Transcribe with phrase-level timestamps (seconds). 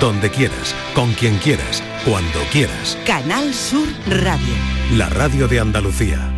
[0.00, 2.98] donde quieras, con quien quieras, cuando quieras.
[3.06, 4.54] Canal Sur Radio.
[4.96, 6.30] La radio de Andalucía.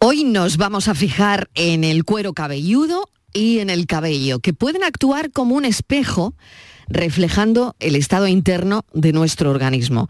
[0.00, 4.84] Hoy nos vamos a fijar en el cuero cabelludo y en el cabello, que pueden
[4.84, 6.34] actuar como un espejo
[6.88, 10.08] reflejando el estado interno de nuestro organismo.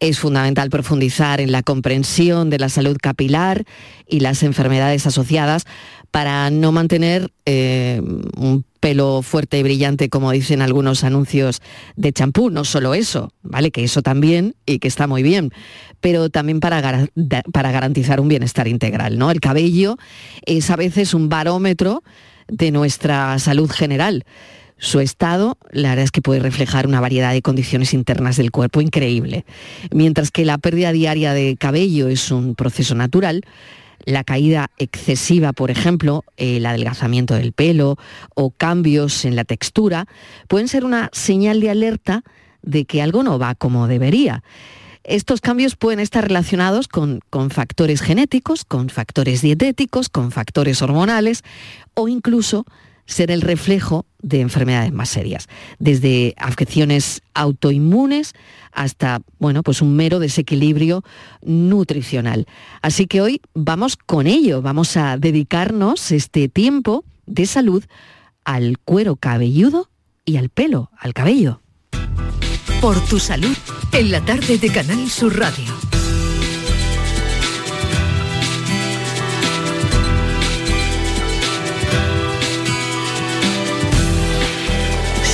[0.00, 3.64] Es fundamental profundizar en la comprensión de la salud capilar
[4.06, 5.64] y las enfermedades asociadas
[6.10, 8.02] para no mantener eh,
[8.36, 11.60] un pelo fuerte y brillante, como dicen algunos anuncios
[11.96, 12.50] de champú.
[12.50, 13.72] No solo eso, ¿vale?
[13.72, 15.50] Que eso también y que está muy bien,
[16.00, 17.08] pero también para,
[17.52, 19.32] para garantizar un bienestar integral, ¿no?
[19.32, 19.96] El cabello
[20.44, 22.04] es a veces un barómetro
[22.46, 24.24] de nuestra salud general
[24.78, 28.82] su estado, la verdad es que puede reflejar una variedad de condiciones internas del cuerpo
[28.82, 29.46] increíble.
[29.90, 33.42] Mientras que la pérdida diaria de cabello es un proceso natural,
[34.06, 37.98] la caída excesiva, por ejemplo, el adelgazamiento del pelo
[38.34, 40.06] o cambios en la textura,
[40.48, 42.22] pueden ser una señal de alerta
[42.62, 44.42] de que algo no va como debería.
[45.02, 51.42] Estos cambios pueden estar relacionados con, con, factores genéticos, con factores dietéticos, con factores hormonales
[51.94, 52.64] o incluso
[53.06, 58.34] ser el reflejo de enfermedades más serias, desde afecciones autoinmunes
[58.72, 61.02] hasta, bueno, pues un mero desequilibrio
[61.42, 62.46] nutricional.
[62.82, 67.84] Así que hoy vamos con ello, vamos a dedicarnos este tiempo de salud
[68.44, 69.90] al cuero cabelludo
[70.24, 71.60] y al pelo, al cabello.
[72.80, 73.56] Por tu salud,
[73.92, 75.85] en la tarde de Canal Sur Radio.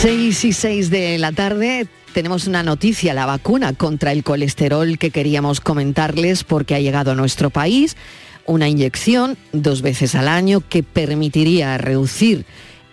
[0.02, 5.12] 6 y 6 de la tarde tenemos una noticia, la vacuna contra el colesterol que
[5.12, 7.96] queríamos comentarles porque ha llegado a nuestro país,
[8.44, 12.46] una inyección dos veces al año que permitiría reducir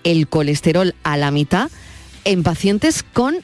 [0.03, 1.71] el colesterol a la mitad
[2.25, 3.37] en pacientes con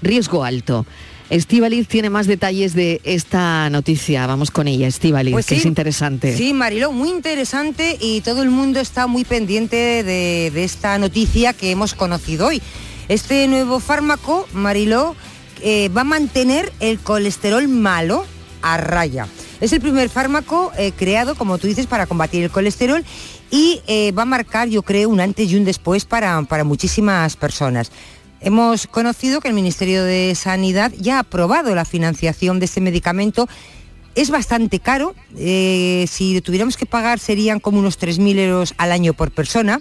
[0.00, 0.86] riesgo alto.
[1.28, 4.26] Estivaliz tiene más detalles de esta noticia.
[4.26, 6.34] Vamos con ella, Estivaliz, pues que es interesante.
[6.34, 11.52] Sí, Mariló, muy interesante y todo el mundo está muy pendiente de, de esta noticia
[11.52, 12.62] que hemos conocido hoy.
[13.10, 15.16] Este nuevo fármaco, Mariló,
[15.62, 18.24] eh, va a mantener el colesterol malo
[18.62, 19.26] a raya.
[19.60, 23.04] Es el primer fármaco eh, creado, como tú dices, para combatir el colesterol
[23.50, 27.34] y eh, va a marcar, yo creo, un antes y un después para, para muchísimas
[27.34, 27.90] personas.
[28.40, 33.48] Hemos conocido que el Ministerio de Sanidad ya ha aprobado la financiación de este medicamento
[34.14, 39.14] es bastante caro, si lo tuviéramos que pagar serían como unos 3.000 euros al año
[39.14, 39.80] por persona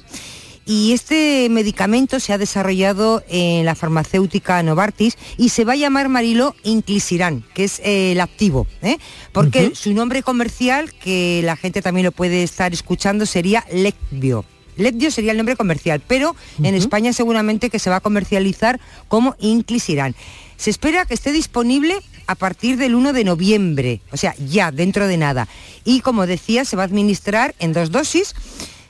[0.69, 6.09] y este medicamento se ha desarrollado en la farmacéutica Novartis y se va a llamar
[6.09, 9.00] Marilo Inclisiran, que es eh, el activo, ¿eh?
[9.31, 14.46] porque su nombre comercial, que la gente también lo puede estar escuchando, sería Lecvio.
[14.78, 19.36] Lecvio sería el nombre comercial, pero en España seguramente que se va a comercializar como
[19.40, 20.13] Inclisiran.
[20.56, 21.97] Se espera que esté disponible
[22.28, 25.47] a partir del 1 de noviembre, o sea, ya dentro de nada.
[25.84, 28.36] Y como decía, se va a administrar en dos dosis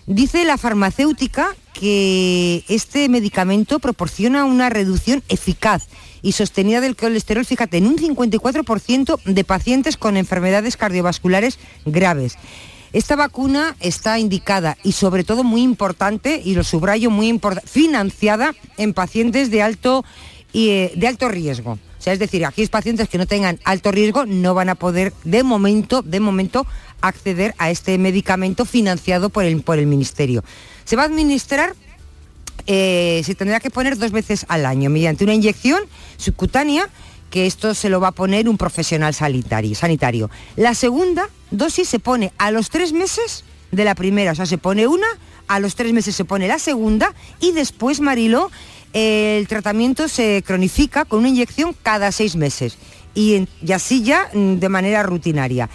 [0.10, 5.88] Dice la farmacéutica que este medicamento proporciona una reducción eficaz
[6.22, 12.38] y sostenida del colesterol, fíjate, en un 54% de pacientes con enfermedades cardiovasculares graves.
[12.92, 18.56] Esta vacuna está indicada y sobre todo muy importante, y lo subrayo muy importante, financiada
[18.78, 20.04] en pacientes de alto,
[20.54, 21.74] eh, de alto riesgo.
[21.74, 25.14] O sea, es decir, aquellos pacientes que no tengan alto riesgo no van a poder
[25.24, 26.66] de momento, de momento,
[27.02, 30.44] acceder a este medicamento financiado por el, por el Ministerio.
[30.86, 31.76] Se va a administrar
[32.68, 35.82] eh, se tendrá que poner dos veces al año mediante una inyección
[36.18, 36.88] subcutánea
[37.30, 40.30] que esto se lo va a poner un profesional sanitario.
[40.56, 44.58] La segunda dosis se pone a los tres meses de la primera, o sea, se
[44.58, 45.08] pone una,
[45.48, 48.52] a los tres meses se pone la segunda y después, Marilo,
[48.94, 52.78] el tratamiento se cronifica con una inyección cada seis meses
[53.14, 55.70] y, así ya mm, de manera rutinaria.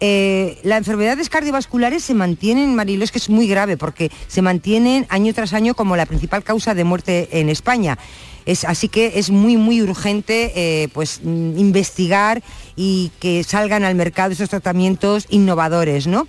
[0.00, 5.06] Eh, las enfermedades cardiovasculares se mantienen, Marilo, es que es muy grave porque se mantienen
[5.08, 7.98] año tras año como la principal causa de muerte en España.
[8.44, 12.42] Es, así que es muy, muy urgente eh, pues, mm, investigar
[12.76, 16.28] y que salgan al mercado esos tratamientos innovadores, ¿no?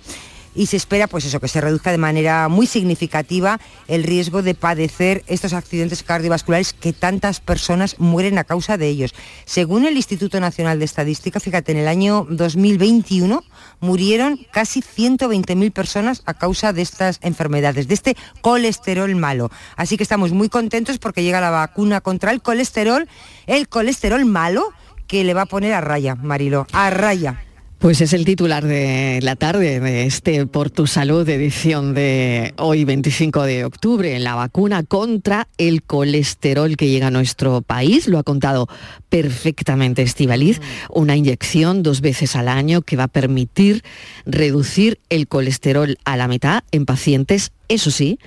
[0.58, 4.56] Y se espera pues eso, que se reduzca de manera muy significativa el riesgo de
[4.56, 9.14] padecer estos accidentes cardiovasculares que tantas personas mueren a causa de ellos.
[9.44, 13.44] Según el Instituto Nacional de Estadística, fíjate, en el año 2021
[13.78, 19.52] murieron casi 120.000 personas a causa de estas enfermedades, de este colesterol malo.
[19.76, 23.08] Así que estamos muy contentos porque llega la vacuna contra el colesterol,
[23.46, 24.72] el colesterol malo
[25.06, 27.44] que le va a poner a raya, Marilo, a raya
[27.78, 32.84] Pues es el titular de la tarde de este Por tu Salud, edición de hoy
[32.84, 38.08] 25 de octubre, la vacuna contra el colesterol que llega a nuestro país.
[38.08, 38.66] Lo ha contado
[39.08, 40.60] perfectamente Estivaliz,
[40.90, 43.84] una inyección dos veces al año que va a permitir
[44.26, 48.18] reducir el colesterol a la mitad en pacientes, eso sí,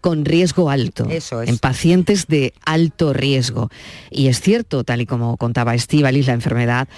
[0.00, 3.70] con riesgo alto, en pacientes de alto riesgo.
[4.10, 6.88] Y es cierto, tal y como contaba Estivalis, la enfermedad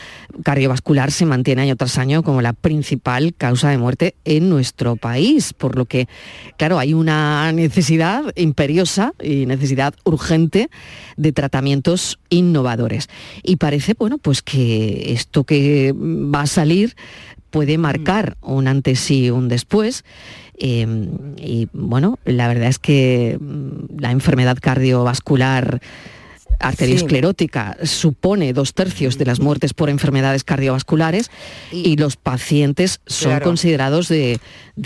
[0.45, 5.53] cardiovascular se mantiene año tras año como la principal causa de muerte en nuestro país,
[5.53, 6.09] por lo que,
[6.57, 10.71] claro, hay una necesidad imperiosa y necesidad urgente
[11.17, 13.09] de tratamientos innovadores.
[13.43, 16.95] Y parece, bueno, pues que esto que va a salir
[17.51, 20.05] puede marcar un antes y un después
[20.65, 25.81] Em, y bueno, la verdad es que mm, la enfermedad cardiovascular
[26.63, 31.31] arteriosclerótica supone dos tercios de las muertes por enfermedades cardiovasculares
[31.71, 34.41] y, los pacientes son considerados de,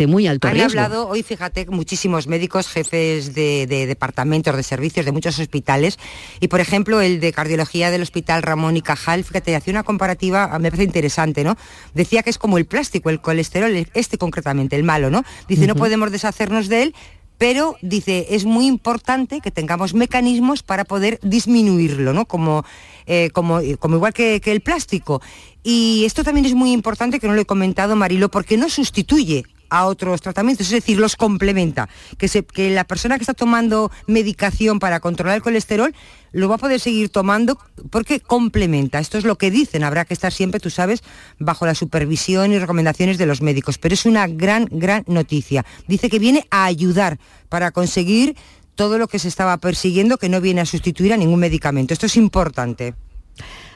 [0.08, 0.78] muy alto riesgo.
[0.78, 5.98] Han hablado hoy, fíjate, muchísimos médicos, jefes de, departamentos, de servicios, de muchos hospitales
[6.40, 10.58] y, por ejemplo, el de cardiología del Hospital Ramón y Cajal, fíjate, hacía una comparativa,
[10.58, 11.56] me parece interesante, ¿no?
[11.94, 15.22] Decía que es como el plástico, el colesterol, este concretamente, el malo, ¿no?
[15.48, 16.94] Dice, no podemos deshacernos de él,
[17.38, 22.24] pero dice, es muy importante que tengamos mecanismos para poder disminuirlo, ¿no?
[22.24, 22.64] Como,
[23.06, 25.20] eh, como, como igual que, que, el plástico.
[25.62, 29.44] Y esto también es muy importante, que no lo he comentado, Marilo, porque no sustituye
[29.70, 31.88] a otros tratamientos, es decir, los complementa.
[32.18, 35.94] Que, que la persona que está tomando medicación para controlar el colesterol
[36.32, 37.58] lo va a poder seguir tomando
[37.90, 38.98] porque complementa.
[38.98, 39.84] Esto es lo que dicen.
[39.84, 41.02] Habrá que estar siempre, tú sabes,
[41.38, 43.78] bajo la supervisión y recomendaciones de los médicos.
[43.78, 45.64] Pero es una gran, gran noticia.
[45.88, 47.18] Dice que viene a ayudar
[47.48, 48.36] para conseguir
[48.74, 51.94] todo lo que se estaba persiguiendo, que no viene a sustituir a ningún medicamento.
[51.94, 52.94] Esto es importante.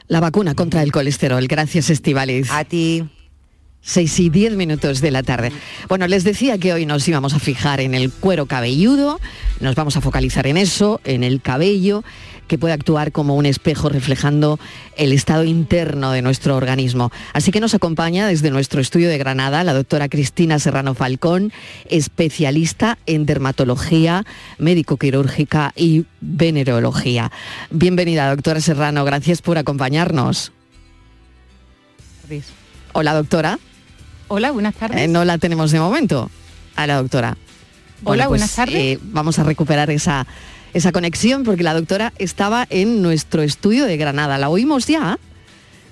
[0.07, 1.47] La vacuna contra el colesterol.
[1.47, 2.51] Gracias, Estivaliz.
[2.51, 3.09] A ti.
[3.81, 5.51] 6 y 10 minutos de la tarde.
[5.89, 9.19] Bueno, les decía que hoy nos íbamos a fijar en el cuero cabelludo,
[9.59, 12.03] nos vamos a focalizar en eso, en el cabello,
[12.47, 14.59] que puede actuar como un espejo reflejando
[14.97, 17.09] el estado interno de nuestro organismo.
[17.33, 21.53] Así que nos acompaña desde nuestro estudio de Granada la doctora Cristina Serrano Falcón,
[21.89, 24.25] especialista en dermatología
[24.57, 27.31] médico-quirúrgica y venerología.
[27.69, 30.51] Bienvenida, doctora Serrano, gracias por acompañarnos.
[32.93, 33.59] Hola, doctora.
[34.33, 34.97] Hola, buenas tardes.
[34.97, 36.31] Eh, no la tenemos de momento
[36.77, 37.35] a la doctora.
[38.05, 38.75] Hola, buenas pues, tardes.
[38.75, 40.25] Eh, vamos a recuperar esa,
[40.73, 44.37] esa conexión porque la doctora estaba en nuestro estudio de Granada.
[44.37, 45.19] ¿La oímos ya?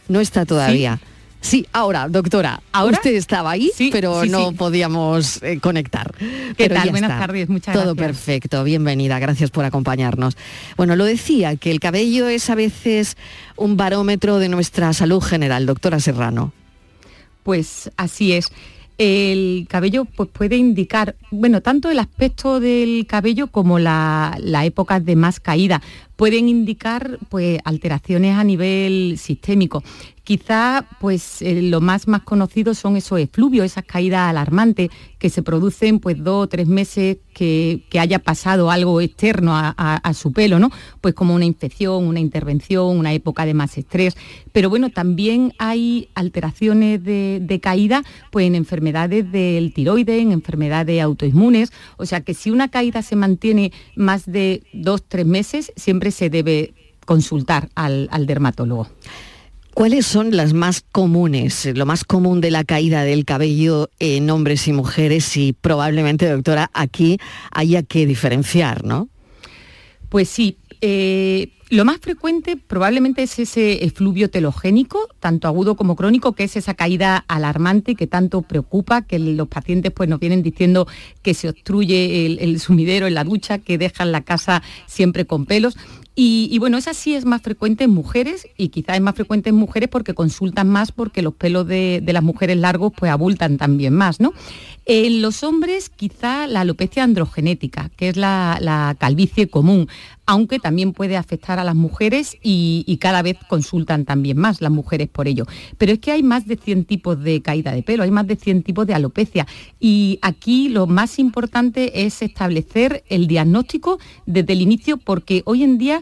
[0.07, 1.01] No está todavía.
[1.41, 2.95] Sí, ahora, doctora, ¿Ahora?
[2.95, 6.13] usted estaba ahí, pero no podíamos eh, conectar.
[6.55, 6.91] ¿Qué tal?
[6.91, 10.37] Buenas tardes, muchas Todo perfecto, bienvenida, gracias por acompañarnos.
[10.77, 13.17] Bueno, lo decía, que el cabello es a veces
[13.57, 16.53] un barómetro de nuestra salud general, doctora Serrano.
[17.49, 18.51] Pues así es.
[18.99, 24.99] El cabello pues, puede indicar, bueno, tanto el aspecto del cabello como la, la época
[24.99, 25.81] de más caída
[26.19, 29.81] pueden indicar pues, alteraciones a nivel sistémico.
[30.25, 35.41] Quizá pues eh, lo más más conocido son esos efluvios, esas caídas alarmantes que se
[35.41, 40.71] producen pues dos o tres meses que, haya pasado algo externo a, su pelo, ¿no?
[41.01, 44.15] Pues como una infección, una intervención, una época de más estrés.
[44.51, 51.71] Pero bueno, también hay alteraciones de, caída pues en enfermedades del tiroides, en enfermedades autoinmunes.
[51.97, 56.29] O sea que si una caída se mantiene más de dos, tres meses, siempre se
[56.29, 56.73] debe
[57.05, 58.87] consultar al dermatólogo.
[59.79, 64.67] ¿Cuáles son las más comunes, lo más común de la caída del cabello en hombres
[64.67, 65.37] y mujeres?
[65.37, 67.17] Y probablemente, doctora, aquí
[67.51, 69.07] haya que diferenciar, ¿no?
[70.09, 70.57] Pues sí.
[70.81, 76.55] Eh, lo más frecuente probablemente es ese efluvio telogénico, tanto agudo como crónico, que es
[76.55, 80.87] esa caída alarmante que tanto preocupa, que los pacientes pues, nos vienen diciendo
[81.21, 85.77] que se obstruye el, sumidero en la ducha, que dejan la casa siempre con pelos.
[86.21, 89.55] Y, bueno, esa sí es más frecuente en mujeres y quizás es más frecuente en
[89.55, 94.19] mujeres porque consultan más porque los pelos de, las mujeres largos pues abultan también más,
[94.19, 94.33] ¿no?
[94.85, 99.87] En los hombres quizá la alopecia androgenética, que es la, calvicie común,
[100.25, 105.07] aunque también puede afectar a las mujeres y, cada vez consultan también más las mujeres
[105.07, 105.45] por ello.
[105.77, 108.35] Pero es que hay más de 100 tipos de caída de pelo, hay más de
[108.35, 109.47] 100 tipos de alopecia
[109.79, 115.77] y aquí lo más importante es establecer el diagnóstico desde el inicio porque hoy en
[115.77, 116.01] día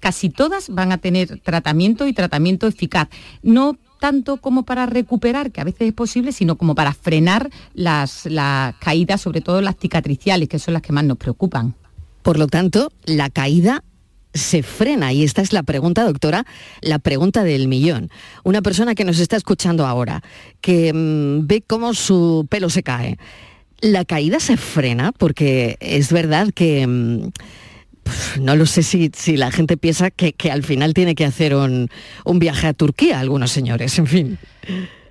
[0.00, 3.08] casi todas van a tener tratamiento y tratamiento eficaz.
[3.42, 8.28] No tanto como para recuperar, que a veces es posible, sino como para frenar las,
[8.78, 11.74] caídas, sobre todo las cicatriciales, que son las que más nos preocupan.
[12.22, 13.84] Por lo tanto, la caída
[14.38, 15.12] se frena.
[15.12, 16.46] Y esta es la pregunta, doctora,
[16.80, 18.10] la pregunta del millón.
[18.44, 20.22] Una persona que nos está escuchando ahora,
[20.60, 23.18] que mm, ve cómo su pelo se cae.
[23.80, 25.12] ¿La caída se frena?
[25.12, 26.86] Porque es verdad que...
[26.86, 27.30] Mm,
[28.40, 31.88] no lo sé si, la gente piensa que, al final tiene que hacer un,
[32.34, 34.38] viaje a Turquía, algunos señores, en fin.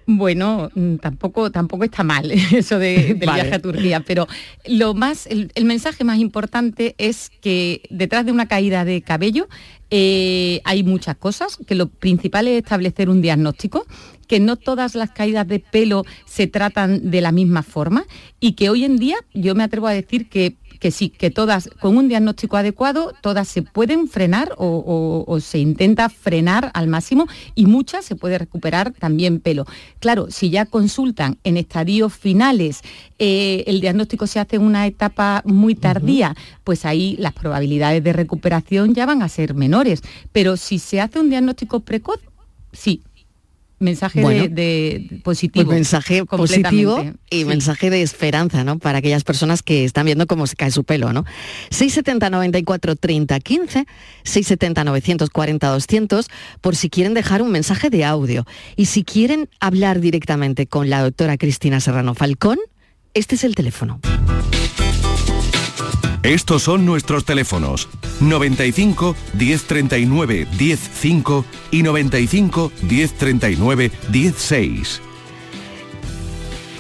[0.10, 4.26] Bueno, mm, tampoco, tampoco está mal eso de, del viaje a Turquía, pero
[4.66, 9.50] lo más, el, mensaje más importante es que detrás de una caída de cabello
[9.92, 13.86] eh, hay muchas cosas, que lo principal es establecer un diagnóstico,
[14.28, 18.06] que no todas las caídas de pelo se tratan de la misma forma
[18.40, 21.70] y que hoy en día yo me atrevo a decir que que sí, que todas,
[21.80, 27.66] con un diagnóstico adecuado, todas se pueden frenar o, se intenta frenar al máximo y
[27.66, 29.66] muchas se puede recuperar también pelo.
[30.00, 32.82] Claro, si ya consultan en estadios finales,
[33.20, 38.14] eh, el diagnóstico se hace en una etapa muy tardía, pues ahí las probabilidades de
[38.14, 40.02] recuperación ya van a ser menores.
[40.32, 42.20] Pero si se hace un diagnóstico precoz,
[42.72, 43.02] sí,
[43.80, 45.66] mensaje de, positivo.
[45.66, 48.80] Pues mensaje positivo y mensaje de esperanza, ¿no?
[48.80, 51.26] Para aquellas personas que están viendo cómo se cae su pelo, ¿no?
[51.70, 53.86] 670 94 30 15,
[54.24, 56.28] 670 940 200,
[56.62, 58.46] por si quieren dejar un mensaje de audio.
[58.76, 62.58] Y si quieren hablar directamente con la doctora Cristina Serrano Falcón,
[63.14, 64.00] este es el teléfono.
[66.24, 67.88] Estos son nuestros teléfonos
[68.20, 75.02] 95 1039 105 y 95 1039 16.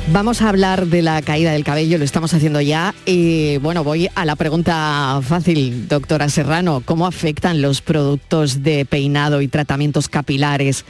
[0.09, 2.95] Vamos a hablar de la caída del cabello, lo estamos haciendo ya.
[3.05, 6.81] Y bueno, voy a la pregunta fácil, doctora Serrano.
[6.85, 10.85] ¿Cómo afectan los productos de peinado y tratamientos capilares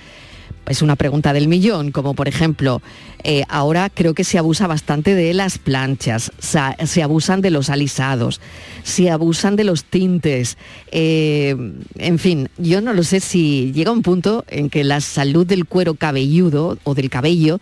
[0.68, 2.82] es una pregunta del millón, como por ejemplo,
[3.24, 8.42] eh, ahora creo que se abusa bastante de las planchas, se abusan de los alisados,
[8.84, 10.58] se abusan de los tintes,
[10.92, 11.56] eh,
[11.96, 15.66] en fin, yo no lo sé si llega un punto en que la salud del
[15.66, 17.60] cuero cabelludo o del cabello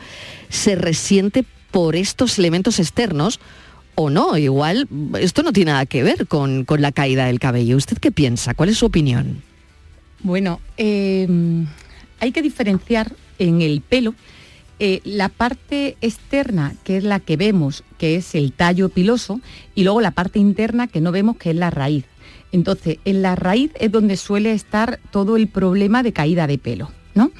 [0.49, 3.39] se resiente por estos elementos externos
[3.95, 4.87] o no, igual
[5.19, 7.77] esto no tiene nada que ver con, con la caída del cabello.
[7.77, 8.53] ¿Usted qué piensa?
[8.53, 9.41] ¿Cuál es su opinión?
[10.21, 11.27] Bueno, eh,
[12.19, 14.15] hay que diferenciar en el pelo
[14.77, 19.39] eh, la parte externa, que es la que vemos, que es el tallo piloso,
[19.73, 22.03] y luego la parte interna que no vemos, que es la raíz.
[22.51, 26.91] Entonces, en la raíz es donde suele estar todo el problema de caída de pelo,
[27.13, 27.31] ¿no?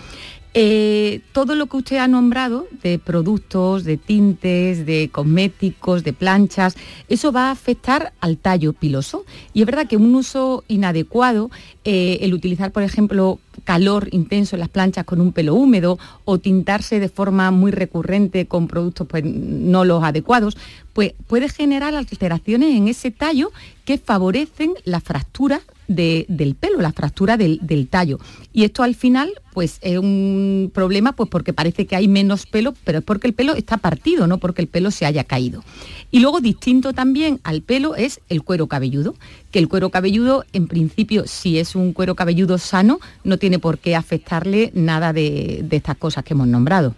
[0.57, 6.77] Eh, todo lo que usted ha nombrado de productos, de tintes, de cosméticos, de planchas,
[7.09, 9.25] eso va a afectar al tallo piloso.
[9.53, 11.51] Y es verdad que un uso inadecuado,
[11.83, 16.37] eh, el utilizar, por ejemplo, calor intenso en las planchas con un pelo húmedo o
[16.37, 20.55] tintarse de forma muy recurrente con productos pues, no los adecuados,
[20.93, 23.51] pues puede generar alteraciones en ese tallo
[23.83, 28.19] que favorecen la fractura del pelo, la fractura del, tallo.
[28.53, 32.73] Y esto al final, pues es un problema, pues porque parece que hay menos pelo,
[32.83, 35.63] pero es porque el pelo está partido, no porque el pelo se haya caído.
[36.11, 39.15] Y luego distinto también al pelo es el cuero cabelludo,
[39.51, 43.79] que el cuero cabelludo, en principio, si es un cuero cabelludo sano, no tiene por
[43.79, 46.95] qué afectarle nada de estas cosas que hemos nombrado.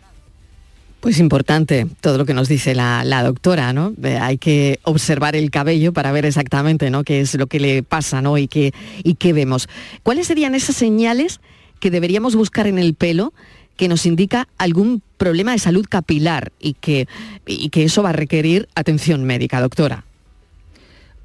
[0.99, 3.93] Pues importante todo lo que nos dice la, doctora, ¿no?
[4.19, 7.03] hay que observar el cabello para ver exactamente, ¿no?
[7.03, 8.37] Qué es lo que le pasa, ¿no?
[8.37, 8.73] Y qué,
[9.03, 9.69] y qué vemos.
[10.01, 11.39] ¿Cuáles serían esas señales
[11.79, 13.33] que deberíamos buscar en el pelo
[13.75, 17.07] que nos indica algún problema de salud capilar y que,
[17.45, 20.03] y que eso va a requerir atención médica, doctora?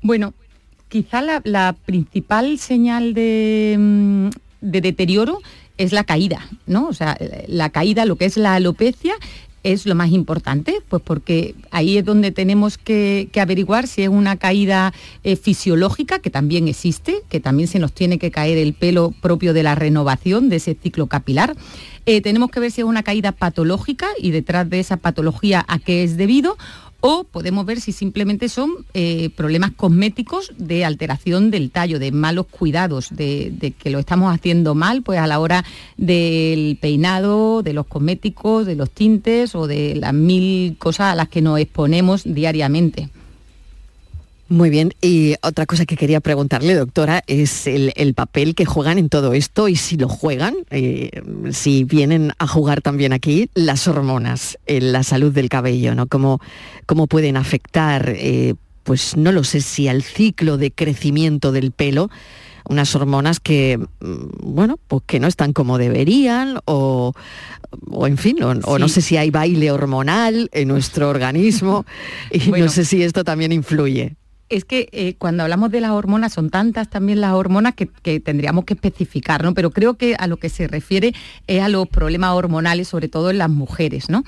[0.02, 0.34] Bueno,
[0.88, 4.28] quizá la, principal señal de, mm,
[4.60, 5.38] de deterioro
[5.78, 6.88] es la caída, ¿no?
[6.88, 9.14] O sea, la caída, lo que es la alopecia,
[9.62, 14.36] es lo más importante, pues porque ahí es donde tenemos que, averiguar si es una
[14.36, 14.92] caída
[15.24, 19.52] eh, fisiológica, que también existe, que también se nos tiene que caer el pelo propio
[19.52, 21.56] de la renovación de ese ciclo capilar.
[22.06, 25.78] Eh, tenemos que ver si es una caída patológica y detrás de esa patología a
[25.78, 26.56] qué es debido
[27.02, 32.46] o podemos ver si simplemente son eh, problemas cosméticos de alteración del tallo, de malos
[32.46, 35.64] cuidados, de, que lo estamos haciendo mal pues a la hora
[35.96, 41.28] del peinado, de los cosméticos, de los tintes o de las mil cosas a las
[41.28, 43.08] que nos exponemos diariamente.
[44.52, 49.08] Muy bien, y otra cosa que quería preguntarle, doctora, es el, papel que juegan en
[49.08, 54.58] todo esto y si lo juegan, eh, si vienen a jugar también aquí las hormonas
[54.66, 56.06] en la salud del cabello, ¿no?
[56.06, 56.38] ¿Cómo,
[56.84, 62.10] cómo pueden afectar, eh, pues no lo sé si al ciclo de crecimiento del pelo,
[62.68, 67.14] unas hormonas que, mm, bueno, pues que no están como deberían o,
[68.06, 71.86] en fin, o, no sé si hay baile hormonal en nuestro organismo
[72.30, 74.14] y no sé si esto también influye.
[74.52, 77.86] Es que eh, cuando hablamos de las hormonas son tantas también las hormonas que,
[78.20, 79.54] tendríamos que especificar, ¿no?
[79.54, 81.14] Pero creo que a lo que se refiere
[81.46, 84.24] es a los problemas hormonales, sobre todo en las mujeres, ¿no?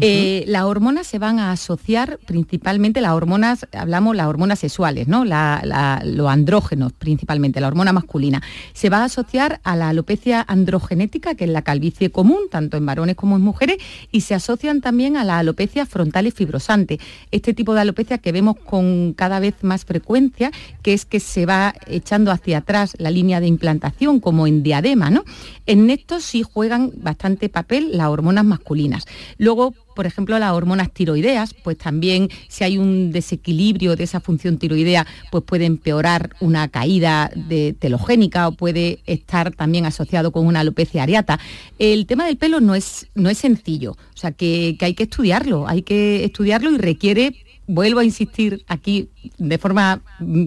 [0.00, 5.24] Eh, las hormonas se van a asociar principalmente, las hormonas, hablamos las hormonas sexuales, ¿no?
[5.24, 8.42] los andrógenos principalmente, la hormona masculina.
[8.72, 12.84] Se va a asociar a la alopecia androgenética, que es la calvicie común, tanto en
[12.84, 13.76] varones como en mujeres,
[14.10, 16.98] y se asocian también a la alopecia frontal y fibrosante.
[17.30, 20.50] Este tipo de alopecia que vemos con cada vez más frecuencia,
[20.82, 25.10] que es que se va echando hacia atrás la línea de implantación como en diadema,
[25.10, 25.24] ¿no?
[25.66, 29.04] En esto sí juegan bastante papel las hormonas masculinas.
[29.36, 34.56] Luego, por ejemplo, las hormonas tiroideas, pues también si hay un desequilibrio de esa función
[34.56, 40.60] tiroidea, pues puede empeorar una caída de telogénica o puede estar también asociado con una
[40.60, 41.40] alopecia areata.
[41.80, 45.66] El tema del pelo no es, no es sencillo, o sea que hay que estudiarlo,
[45.66, 47.34] hay que estudiarlo y requiere
[47.68, 50.02] vuelvo a insistir aquí de forma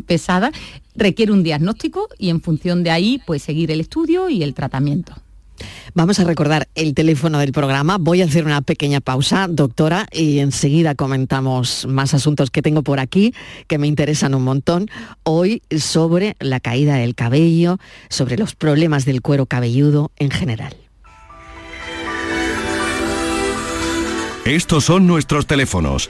[0.06, 0.52] pesada,
[0.96, 5.14] requiere un diagnóstico y en función de ahí, pues seguir el estudio y el tratamiento.
[5.94, 7.98] Vamos a recordar el teléfono del programa.
[8.00, 13.00] Voy a hacer una pequeña pausa, doctora, y enseguida comentamos más asuntos que tengo por
[13.00, 13.34] aquí
[13.68, 14.88] que me interesan un montón.
[15.22, 17.78] Hoy sobre la caída del cabello,
[18.10, 20.76] sobre los problemas del cuero cabelludo en general.
[24.46, 26.10] Estos son nuestros teléfonos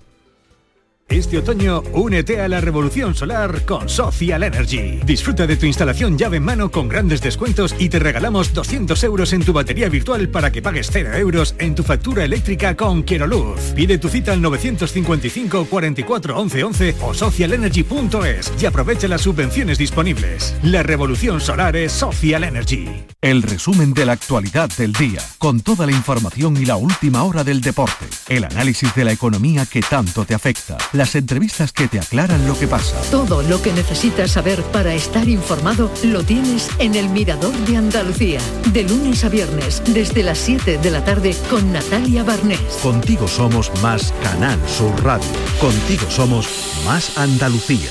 [1.11, 5.01] Este otoño, únete a la revolución solar con Social Energy.
[5.05, 9.33] Disfruta de tu instalación llave en mano con grandes descuentos y te regalamos 200 euros
[9.33, 13.59] en tu batería virtual para que pagues 0 euros en tu factura eléctrica con Luz.
[13.75, 20.55] Pide tu cita al 955 44 11 11 o socialenergy.es y aprovecha las subvenciones disponibles.
[20.63, 22.87] La revolución solar es Social Energy.
[23.19, 27.43] El resumen de la actualidad del día, con toda la información y la última hora
[27.43, 28.05] del deporte.
[28.29, 32.55] El análisis de la economía que tanto te afecta las entrevistas que te aclaran lo
[32.59, 32.95] que pasa.
[33.09, 38.39] Todo lo que necesitas saber para estar informado lo tienes en El Mirador de Andalucía,
[38.71, 42.59] de lunes a viernes, desde las 7 de la tarde con Natalia Barnés.
[42.83, 45.25] Contigo somos más Canal Sur Radio.
[45.59, 46.47] Contigo somos
[46.85, 47.89] más Andalucía.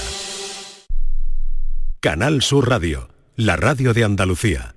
[1.99, 4.77] Canal Sur Radio, la radio de Andalucía.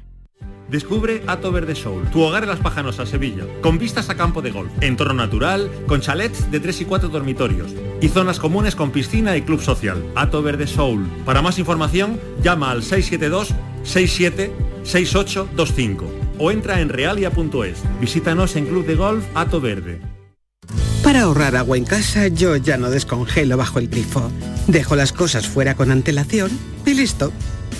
[0.71, 4.51] Descubre Ato Verde Soul, tu hogar en Las Pajanosas, Sevilla, con vistas a campo de
[4.51, 9.35] golf, entorno natural, con chalets de 3 y 4 dormitorios y zonas comunes con piscina
[9.35, 10.01] y club social.
[10.15, 11.05] Ato Verde Soul.
[11.25, 13.53] Para más información, llama al 672
[13.83, 14.53] 67
[14.83, 16.05] 6825
[16.37, 17.83] o entra en realia.es.
[17.99, 19.99] Visítanos en Club de Golf Ato Verde.
[21.03, 24.31] Para ahorrar agua en casa, yo ya no descongelo bajo el grifo.
[24.67, 26.49] Dejo las cosas fuera con antelación
[26.85, 27.33] y listo.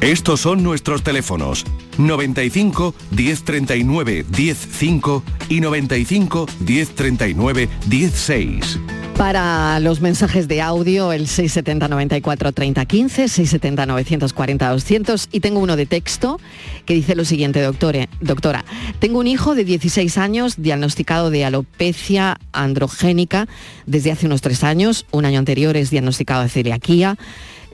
[0.00, 1.64] Estos son nuestros teléfonos
[1.98, 8.78] 95 1039 105 y 95 1039 16.
[9.16, 15.58] Para los mensajes de audio, el 670 94 30 15, 670 940 200 y tengo
[15.58, 16.38] uno de texto
[16.86, 18.64] que dice lo siguiente, doctore, doctora.
[19.00, 23.48] Tengo un hijo de 16 años diagnosticado de alopecia androgénica
[23.86, 25.06] desde hace unos tres años.
[25.10, 27.18] Un año anterior es diagnosticado de celiaquía.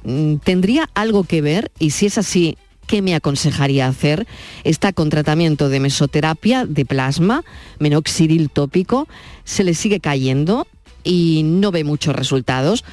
[0.05, 1.71] Mm, ¿Tendría algo que ver?
[1.79, 4.27] Y si es así, ¿qué me aconsejaría hacer?
[4.63, 7.45] Está con tratamiento de mesoterapia de plasma,
[7.79, 9.09] menoxidil tópico,
[9.45, 10.67] se le sigue cayendo
[11.03, 12.85] y no ve muchos resultados.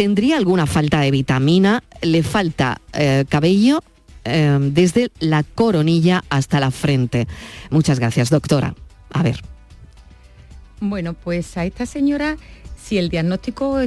[0.00, 1.82] ¿tendría alguna falta de vitamina?
[2.00, 3.82] ¿Le falta eh, cabello
[4.24, 7.26] eh, desde la coronilla hasta la frente?
[7.68, 8.74] Muchas gracias, doctora.
[9.12, 9.42] A ver.
[10.80, 12.38] Bueno, pues a esta señora,
[12.82, 13.78] si el diagnóstico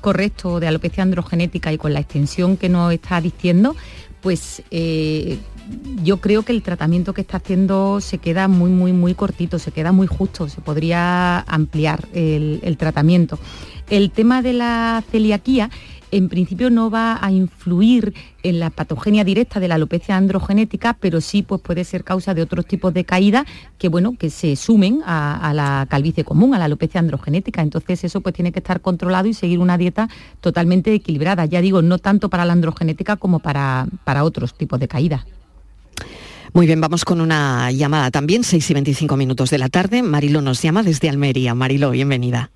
[0.00, 3.76] correcto de alopecia androgenética y con la extensión que nos está diciendo,
[4.20, 5.38] pues eh,
[6.02, 9.72] yo creo que el tratamiento que está haciendo se queda muy, muy, muy cortito, se
[9.72, 13.38] queda muy justo, se podría ampliar el, tratamiento.
[13.88, 15.70] El tema de la celiaquía
[16.10, 21.20] en principio no va a influir en la patogenia directa de la alopecia androgenética, pero
[21.20, 23.44] sí pues, puede ser causa de otros tipos de caída
[23.78, 27.62] que, bueno, que se sumen a, la calvicie común, a la alopecia androgenética.
[27.62, 30.08] Entonces eso pues, tiene que estar controlado y seguir una dieta
[30.40, 31.44] totalmente equilibrada.
[31.44, 35.26] Ya digo, no tanto para la androgenética como para, para otros tipos de caída.
[36.52, 40.02] Muy bien, vamos con una llamada también, 6 y 25 minutos de la tarde.
[40.02, 41.54] Marilo nos llama desde Almería.
[41.54, 42.50] Marilo, bienvenida.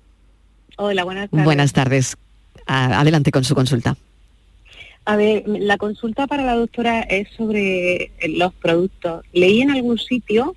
[0.77, 1.45] Hola, buenas tardes.
[1.45, 2.17] Buenas tardes.
[2.65, 3.95] Adelante con su consulta.
[5.05, 9.23] A ver, la consulta para la doctora es sobre los productos.
[9.33, 10.55] Leí en algún sitio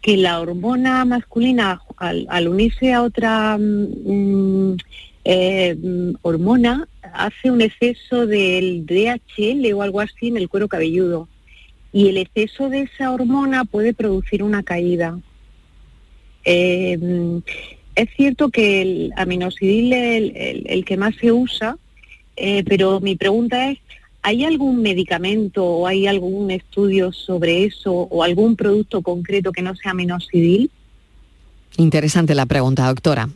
[0.00, 4.76] que la hormona masculina, al, unirse a otra mm,
[5.24, 11.28] eh, mm, hormona, hace un exceso del DHL o algo así en el cuero cabelludo
[11.92, 15.18] y el exceso de esa hormona puede producir una caída.
[16.44, 16.98] Eh,
[18.02, 20.32] es cierto que el aminoxidil es
[20.66, 21.76] el, que más se usa,
[22.36, 23.78] eh, pero mi pregunta es,
[24.22, 29.74] ¿hay algún medicamento o hay algún estudio sobre eso o algún producto concreto que no
[29.76, 30.70] sea aminoxidil?
[31.76, 33.28] Interesante la pregunta, doctora.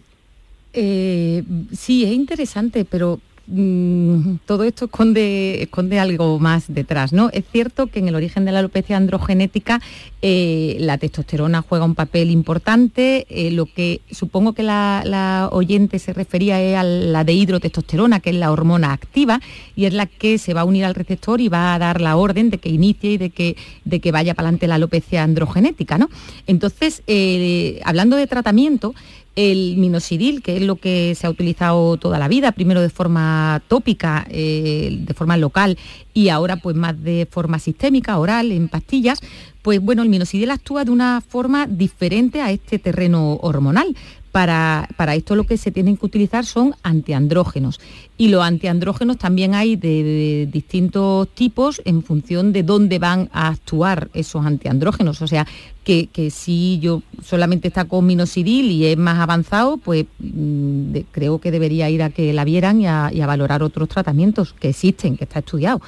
[0.72, 7.29] Eh, sí, es interesante, pero Mm, todo esto esconde, esconde algo más detrás, ¿no?
[7.31, 9.83] Es cierto que en el origen de la alopecia androgenética
[10.23, 16.15] eh, la testosterona juega un papel importante, eh, lo que supongo que la, oyente se
[16.15, 19.41] refería es a la de hidrotestosterona, que es la hormona activa,
[19.77, 22.17] y es la que se va a unir al receptor y va a dar la
[22.17, 25.99] orden de que inicie y de que, de que vaya para adelante la alopecia androgenética,
[25.99, 26.09] ¿no?
[26.47, 28.95] Entonces, eh, hablando de tratamiento,
[29.37, 33.62] el minoxidil, que es lo que se ha utilizado toda la vida, primero de forma
[33.68, 35.77] tópica, eh, de forma local
[36.12, 39.20] y ahora pues más de forma sistémica, oral, en pastillas,
[39.62, 43.97] pues bueno, el minoxidil actúa de una forma diferente a este terreno hormonal.
[44.31, 47.81] Para, esto lo que se tienen que utilizar son antiandrógenos.
[48.18, 54.11] Y los antiandrógenos también hay de, distintos tipos en función de dónde van a actuar
[54.12, 55.23] esos antiandrógenos.
[55.23, 55.47] O sea,
[55.85, 61.51] que, si yo solamente está con minoxidil y es más avanzado, pues mm, creo que
[61.51, 65.40] debería ir a que la vieran y a, valorar otros tratamientos que existen, que está
[65.40, 65.81] estudiado.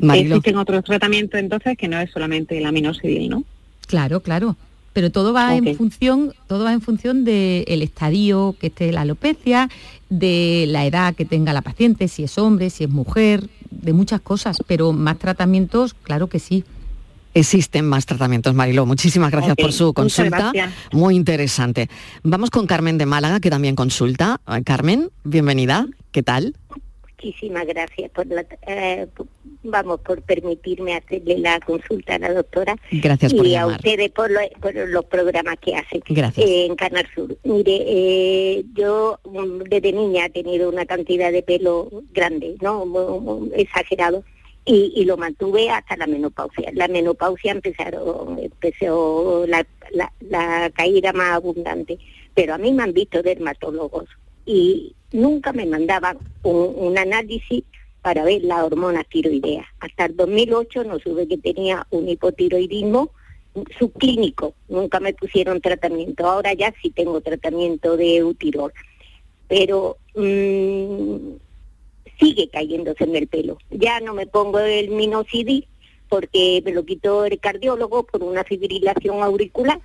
[0.00, 3.44] Existen otros tratamientos entonces que no es solamente el aminoxidil, ¿no?
[3.86, 4.56] Claro, claro
[4.96, 9.68] pero todo va en función, todo va en función del estadio que esté la alopecia,
[10.08, 14.22] de la edad que tenga la paciente, si es hombre, si es mujer, de muchas
[14.22, 16.64] cosas, pero más tratamientos, claro que sí.
[17.36, 18.86] Existen más tratamientos, Mariló.
[18.86, 20.52] Muchísimas gracias por su consulta.
[20.92, 21.90] Muy interesante.
[22.22, 24.40] Vamos con Carmen de Málaga, que también consulta.
[24.64, 25.86] Carmen, bienvenida.
[26.12, 26.54] ¿Qué tal?
[27.02, 29.06] Muchísimas gracias por la, eh,
[29.62, 34.30] vamos por permitirme hacerle la consulta a la doctora gracias por y a ustedes por,
[34.30, 36.02] los programas que hacen
[36.36, 37.36] en Canal Sur.
[37.44, 44.24] Mire, eh, yo mm, desde niña he tenido una cantidad de pelo grande, no exagerado.
[44.68, 46.72] Y, lo mantuve hasta la menopausia.
[46.74, 51.98] La menopausia empezaron, empezó la, la, caída más abundante,
[52.34, 54.08] pero a mí me han visto dermatólogos
[54.44, 57.64] y nunca me mandaban un, análisis
[58.02, 59.66] para ver la hormona tiroidea.
[59.80, 63.10] Hasta el 2008 no supe que tenía un hipotiroidismo
[63.78, 66.26] subclínico, nunca me pusieron tratamiento.
[66.26, 68.72] Ahora ya sí tengo tratamiento de utirol,
[69.48, 71.36] pero mm,
[72.18, 73.58] sigue cayéndose en el pelo.
[73.70, 75.66] Ya no me pongo el minoxidil
[76.08, 79.80] porque me lo quitó el cardiólogo por una fibrilación auricular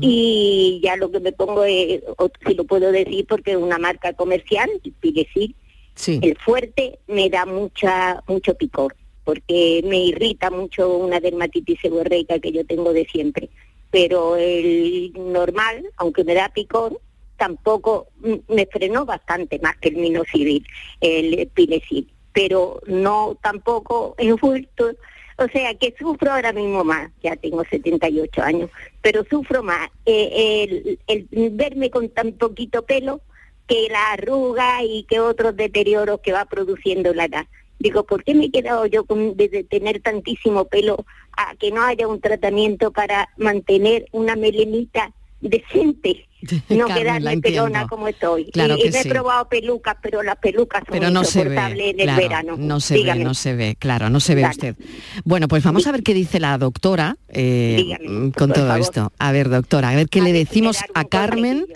[0.00, 2.02] y ya lo que me pongo es,
[2.46, 5.56] si lo puedo decir porque es una marca comercial, Pilecil,
[5.96, 6.20] sí.
[6.22, 12.52] el fuerte me da mucha mucho picor, porque me irrita mucho una dermatitis seborreica que
[12.52, 13.50] yo tengo de siempre.
[13.90, 17.00] Pero el normal, aunque me da picor,
[17.42, 18.06] tampoco
[18.46, 20.64] me frenó bastante más que el minoxidil,
[21.00, 22.08] el Pilecil.
[22.32, 24.92] Pero no tampoco he vuelto
[25.38, 30.98] o sea que sufro ahora mismo más, ya tengo 78 años, pero sufro más eh,
[31.08, 33.22] el, verme con tan poquito pelo
[33.66, 37.46] que la arruga y que otros deterioros que va produciendo la edad.
[37.80, 41.04] Digo, ¿por qué me he quedado yo con, de tener tantísimo pelo
[41.36, 46.28] a que no haya un tratamiento para mantener una melenita decente?
[46.68, 48.46] no quedarme pelona como estoy.
[48.50, 51.54] Claro y, que me he probado pelucas, pero las pelucas son Pero no se ve,
[51.54, 52.56] insoportables en el claro, verano.
[52.58, 54.52] no se ve, no se ve, claro, no se ve Claro.
[54.52, 54.76] usted.
[55.24, 58.80] Bueno, pues vamos a ver qué dice la doctora eh, Dígame, mm, con todo favor.
[58.80, 59.12] esto.
[59.18, 61.66] A ver, doctora, a ver qué le decimos a Carmen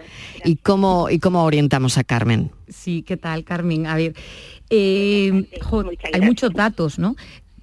[0.44, 2.50] y cómo y cómo orientamos a Carmen.
[2.68, 3.87] Sí, ¿qué tal, Carmen?
[3.87, 4.14] A ver,
[4.70, 7.14] eh, jo, hay muchos datos, ¿no?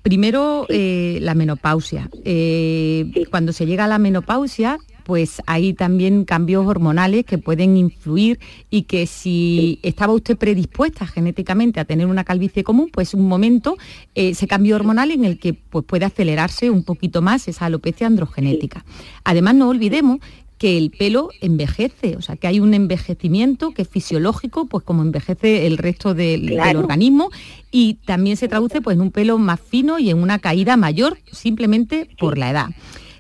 [0.02, 2.10] Primero, eh, la menopausia.
[2.26, 8.40] Eh, Cuando se llega a la menopausia, pues hay también cambios hormonales que pueden influir
[8.70, 13.78] y que si estaba usted predispuesta genéticamente a tener una calvicie común, pues un momento,
[14.16, 18.08] eh, ese cambio hormonal en el que pues, puede acelerarse un poquito más esa alopecia
[18.08, 18.86] androgenética.
[19.24, 20.20] Además, no olvidemos
[20.58, 25.02] que el pelo envejece, o sea, que hay un envejecimiento que es fisiológico, pues como
[25.02, 27.32] envejece el resto del, del organismo
[27.70, 31.18] y también se traduce pues en un pelo más fino y en una caída mayor
[31.32, 32.68] simplemente por la edad.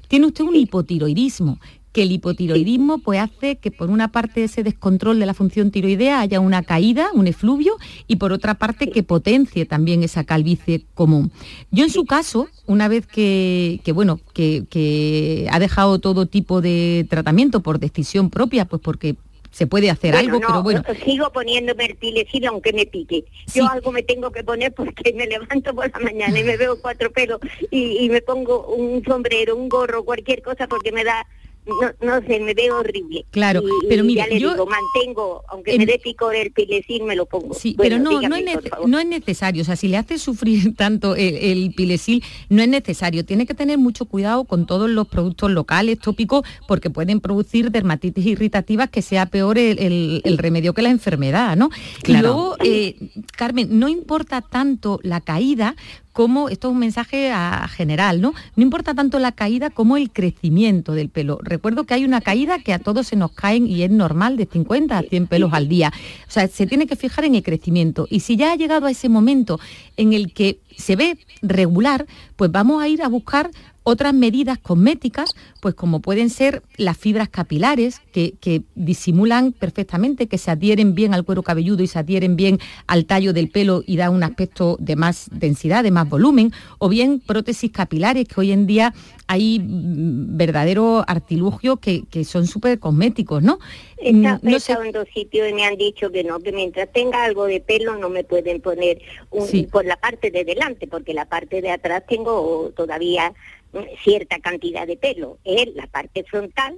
[0.07, 1.59] Tiene usted un hipotiroidismo,
[1.93, 6.19] que el hipotiroidismo pues hace que por una parte ese descontrol de la función tiroidea
[6.19, 11.31] haya una caída, un efluvio, y por otra parte que potencie también esa calvicie común.
[11.71, 16.61] Yo en su caso, una vez que, que, bueno, que, que ha dejado todo tipo
[16.61, 19.15] de tratamiento por decisión propia, pues porque
[19.53, 23.23] se puede hacer Bueno, algo, no, pero bueno, sigo poniéndome el pilecil aunque me pique.
[23.53, 26.81] Yo algo me tengo que poner porque me levanto por la mañana y me veo
[26.81, 27.39] cuatro pelos
[27.69, 31.27] y, y me pongo un sombrero, un gorro, cualquier cosa porque me da,
[31.65, 33.25] no, no sé, me veo horrible.
[33.31, 36.35] Claro, Y- pero y mire, ya le yo- digo, mantengo, aunque en- me dé picor
[36.35, 37.53] el pilecil, me lo pongo.
[37.53, 39.61] Sí, Bueno, pero no, no, es no necesario.
[39.61, 43.25] O sea, si le hace sufrir tanto el, el pilesil, no es necesario.
[43.25, 48.25] Tiene que tener mucho cuidado con todos los productos locales, tópicos, porque pueden producir dermatitis
[48.25, 51.69] irritativas que sea peor el, el- el remedio que la enfermedad, ¿no?
[51.99, 52.27] Y Claro.
[52.27, 52.95] luego, eh,
[53.37, 55.75] Carmen, no importa tanto la caída
[56.13, 57.33] como, esto es un mensaje
[57.69, 58.33] general, ¿no?
[58.55, 61.39] No importa tanto la caída como el crecimiento del pelo.
[61.41, 64.45] Recuerdo que hay una caída que a todos se nos caen y es normal de
[64.45, 65.91] 50 a 100 pelos al día.
[66.27, 68.07] O sea, se tiene que fijar en el crecimiento.
[68.09, 69.59] Y si ya ha llegado a ese momento
[69.97, 73.51] en el que se ve regular, pues vamos a ir a buscar
[73.83, 80.37] otras medidas cosméticas, pues como pueden ser las fibras capilares, que, que disimulan perfectamente, que
[80.37, 83.97] se adhieren bien al cuero cabelludo y se adhieren bien al tallo del pelo y
[83.97, 88.51] da un aspecto de más densidad, de más volumen, o bien prótesis capilares, que hoy
[88.53, 88.93] en día
[89.27, 93.59] hay mm, verdaderos artilugios que, que son súper cosméticos, ¿no?
[94.03, 96.91] He estado- no sé- en dos sitios y me han dicho que no, que mientras
[96.91, 99.63] tenga algo de pelo no me pueden poner un- Sí.
[99.71, 103.33] por la parte de delante, porque la parte de atrás tengo todavía
[103.73, 105.39] mm, cierta cantidad de pelo.
[105.43, 106.77] Es la parte frontal,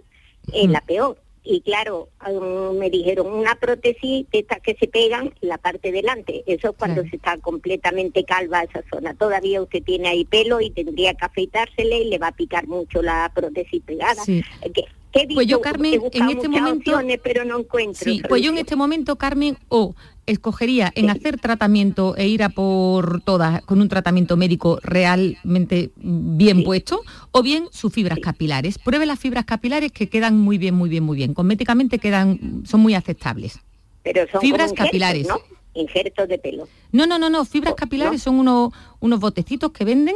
[0.53, 1.17] es la peor.
[1.43, 6.43] Y claro, um, me dijeron una prótesis de estas que se pegan la parte delante.
[6.47, 7.09] Eso es cuando Claro.
[7.09, 9.13] se está completamente calva esa zona.
[9.13, 13.01] Todavía usted tiene ahí pelo y tendría que afeitársele y le va a picar mucho
[13.01, 14.23] la prótesis pegada.
[14.23, 14.41] Sí.
[14.73, 14.85] Que,
[15.33, 18.03] Pues yo, Carmen, en este momento- opciones, pero no encuentro.
[18.03, 22.49] Sí, pues yo en este momento, Carmen, o escogería en hacer tratamiento e ir a
[22.49, 27.01] por todas con un tratamiento médico realmente bien puesto,
[27.31, 28.77] o bien sus fibras capilares.
[28.77, 31.33] Pruebe las fibras capilares que quedan muy bien, muy bien, muy bien.
[31.33, 33.59] Cosméticamente quedan, son muy aceptables.
[34.03, 35.27] Pero son fibras como injertos, capilares.
[35.27, 35.37] ¿no?
[35.75, 36.67] Injertos de pelo.
[36.91, 37.45] No, no, no, no.
[37.45, 40.15] Fibras capilares son unos, unos botecitos que venden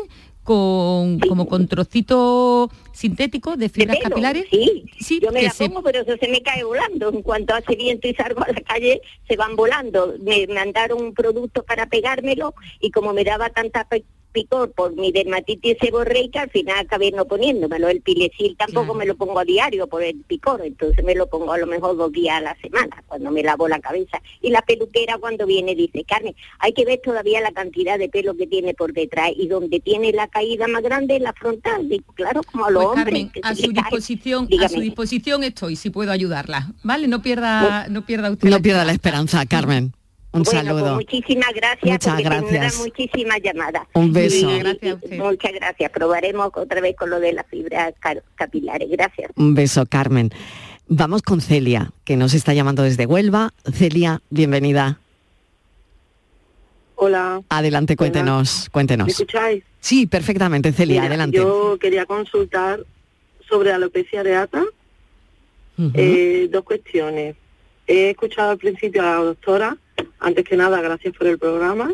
[0.53, 4.45] con, como con trocitos sintéticos de De fibras pelo, capilares.
[4.99, 7.09] Sí, yo me la se- pongo, pero eso se me cae volando.
[7.09, 10.15] En cuanto hace viento y salgo a la calle, se van volando.
[10.21, 13.87] Me mandaron un producto para pegármelo y como me daba tanta
[14.31, 17.89] picor por mi dermatitis seborreica, al final acabé no poniéndomelo.
[17.89, 21.51] El pilecil tampoco me lo pongo a diario por el picor, entonces me lo pongo
[21.53, 24.21] a lo mejor dos días a la semana, cuando me lavo la cabeza.
[24.41, 28.35] Y la peluquera cuando viene dice, Carmen, hay que ver todavía la cantidad de pelo
[28.35, 31.89] que tiene por detrás y donde tiene la caída más grande es la frontal.
[31.89, 33.25] Digo, claro, como a los Pues, hombres.
[33.25, 36.71] Carmen, a su disposición, a su disposición estoy, si puedo ayudarla.
[36.83, 37.07] ¿Vale?
[37.07, 38.49] No pierda, no pierda usted.
[38.49, 39.93] No pierda la esperanza, Carmen.
[40.31, 40.93] Un bueno, saludo.
[40.95, 41.91] Pues muchísimas gracias.
[41.91, 42.77] Muchas porque gracias.
[42.79, 43.83] muchísimas llamadas.
[43.93, 44.49] Un beso.
[44.51, 44.77] Y- Muchas
[45.11, 45.91] y- muchas gracias.
[45.91, 47.93] Probaremos otra vez con lo de las fibras
[48.35, 48.87] capilares.
[48.91, 49.31] Gracias.
[49.35, 50.29] Un beso, Carmen.
[50.87, 53.53] Vamos con Celia, que nos está llamando desde Huelva.
[53.73, 54.99] Celia, bienvenida.
[56.95, 57.41] Hola.
[57.49, 59.07] Adelante, cuéntenos, cuéntenos.
[59.07, 59.63] ¿Me escucháis?
[59.79, 61.37] Sí, perfectamente, Celia, Mira, adelante.
[61.37, 62.81] Yo quería consultar
[63.47, 64.63] sobre alopecia areata.
[65.77, 65.91] Ujú.
[65.93, 67.35] Eh, dos cuestiones.
[67.87, 69.77] He escuchado al principio a la doctora,
[70.19, 71.93] antes que nada, gracias por el programa.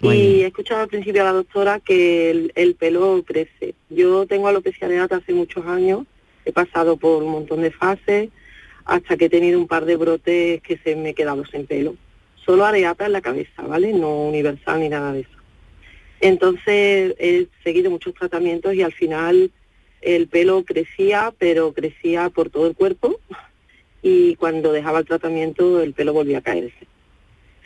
[0.00, 3.74] Y he escuchado al principio a la doctora que el, el pelo crece.
[3.90, 6.04] Yo tengo alopecia areata hace muchos años,
[6.44, 8.30] he pasado por un montón de fases,
[8.84, 11.96] hasta que he tenido un par de brotes que se me he quedado sin pelo.
[12.46, 13.92] Solo areata en la cabeza, ¿vale?
[13.92, 15.38] No universal ni nada de eso.
[16.20, 19.50] Entonces he seguido muchos tratamientos y al final
[20.00, 23.20] el pelo crecía, pero crecía por todo el cuerpo
[24.02, 26.86] y cuando dejaba el tratamiento el pelo volvía a caerse.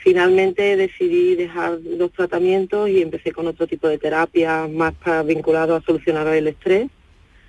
[0.02, 5.82] Finalmente decidí dejar los tratamientos y empecé con otro tipo de terapia más vinculado a
[5.82, 6.88] solucionar el estrés,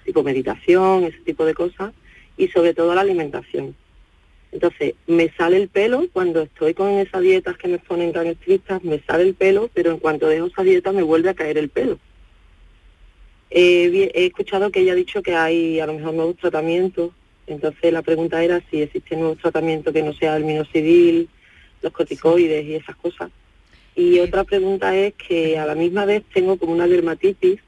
[0.05, 1.93] tipo meditación, ese tipo de cosas,
[2.37, 3.75] y sobre todo la alimentación.
[4.51, 8.83] Entonces, me sale el pelo cuando estoy con esas dietas que me ponen tan estrictas,
[8.83, 11.69] me sale el pelo, pero en cuanto dejo esa dieta me vuelve a caer el
[11.69, 11.97] pelo.
[13.49, 17.13] he escuchado que ella ha dicho que hay a lo mejor nuevos tratamientos,
[17.47, 21.29] entonces la pregunta era si existe nuevos tratamientos que no sea el minoxidil,
[21.84, 23.30] los corticoides y esas cosas.
[23.96, 27.60] Y otra pregunta es que a la misma vez tengo como una dermatitis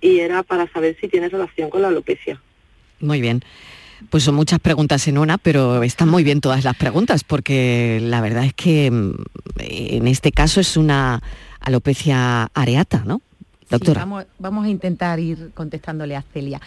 [0.00, 2.40] y era para saber si tiene relación con la alopecia.
[3.00, 3.42] Muy bien.
[4.10, 8.20] Pues son muchas preguntas en una, pero están muy bien todas las preguntas, porque la
[8.20, 9.14] verdad es que mm,
[9.58, 11.22] en este caso es una
[11.60, 13.22] alopecia areata, ¿no?
[13.70, 14.04] Doctora.
[14.38, 16.60] vamos, a intentar ir contestándole a Celia.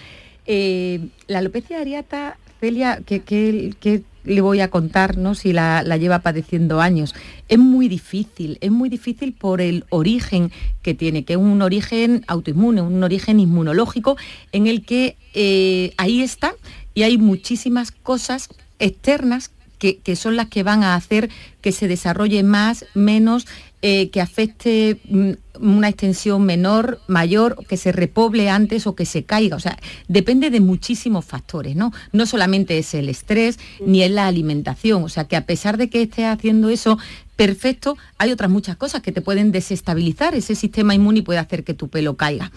[0.45, 5.35] Eh, la alopecia areata, Celia, ¿qué, qué, le voy a contar ¿no?
[5.35, 7.15] si la, lleva padeciendo años?
[7.47, 12.23] Es muy difícil, es muy difícil por el origen que tiene, que es un origen
[12.27, 14.17] autoinmune, un origen inmunológico
[14.51, 16.53] en el que eh, ahí está
[16.93, 21.29] y hay muchísimas cosas externas que, son las que van a hacer
[21.61, 23.47] que se desarrolle más, menos,
[23.81, 29.23] eh, que afecte mm, una extensión menor, mayor, que se repoble antes o que se
[29.23, 29.55] caiga.
[29.55, 31.91] O sea, depende de muchísimos factores, ¿no?
[32.11, 35.03] No solamente es el estrés ni es la alimentación.
[35.03, 36.97] O sea, que a pesar de que esté haciendo eso
[37.35, 41.63] perfecto, hay otras muchas cosas que te pueden desestabilizar ese sistema inmune y puede hacer
[41.63, 42.51] que tu pelo caiga.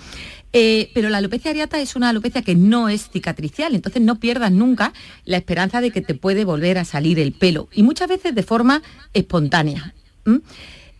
[0.52, 4.50] Eh, pero la alopecia areata es una alopecia que no es cicatricial, entonces no pierdas
[4.50, 4.92] nunca
[5.24, 8.42] la esperanza de que te puede volver a salir el pelo y muchas veces de
[8.42, 9.94] forma espontánea.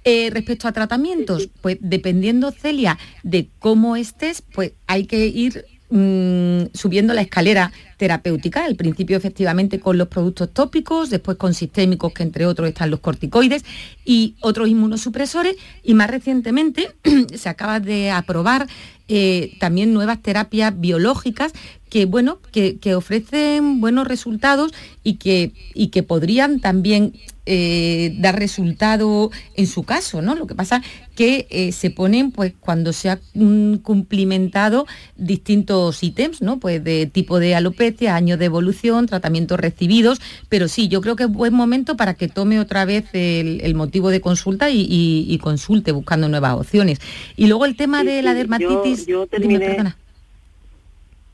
[0.03, 6.73] Eh, respecto a tratamientos, pues dependiendo, Celia, de cómo estés, pues hay que ir mm,
[6.73, 12.23] subiendo la escalera terapéutica, al principio efectivamente con los productos tópicos, después con sistémicos, que
[12.23, 13.63] entre otros están los corticoides
[14.03, 16.93] y otros inmunosupresores, y más recientemente
[17.35, 18.69] se acaba de aprobar
[19.07, 21.53] eh, también nuevas terapias biológicas
[21.91, 27.13] que, bueno, que, ofrecen buenos resultados y que, y que podrían también
[27.53, 30.37] eh, dar resultado en su caso, ¿no?
[30.37, 30.85] Lo que pasa
[31.17, 34.87] que eh, se ponen, pues, cuando se ha mm, cumplimentado
[35.17, 36.61] distintos ítems, ¿no?
[36.61, 41.25] Pues de tipo de alopecia, años de evolución, tratamientos recibidos, pero sí, yo creo que
[41.25, 46.29] es buen momento para que tome otra vez el, motivo de consulta y, consulte buscando
[46.29, 47.01] nuevas opciones.
[47.37, 49.07] Y luego el tema de la dermatitis...
[49.07, 49.93] Yo, terminé...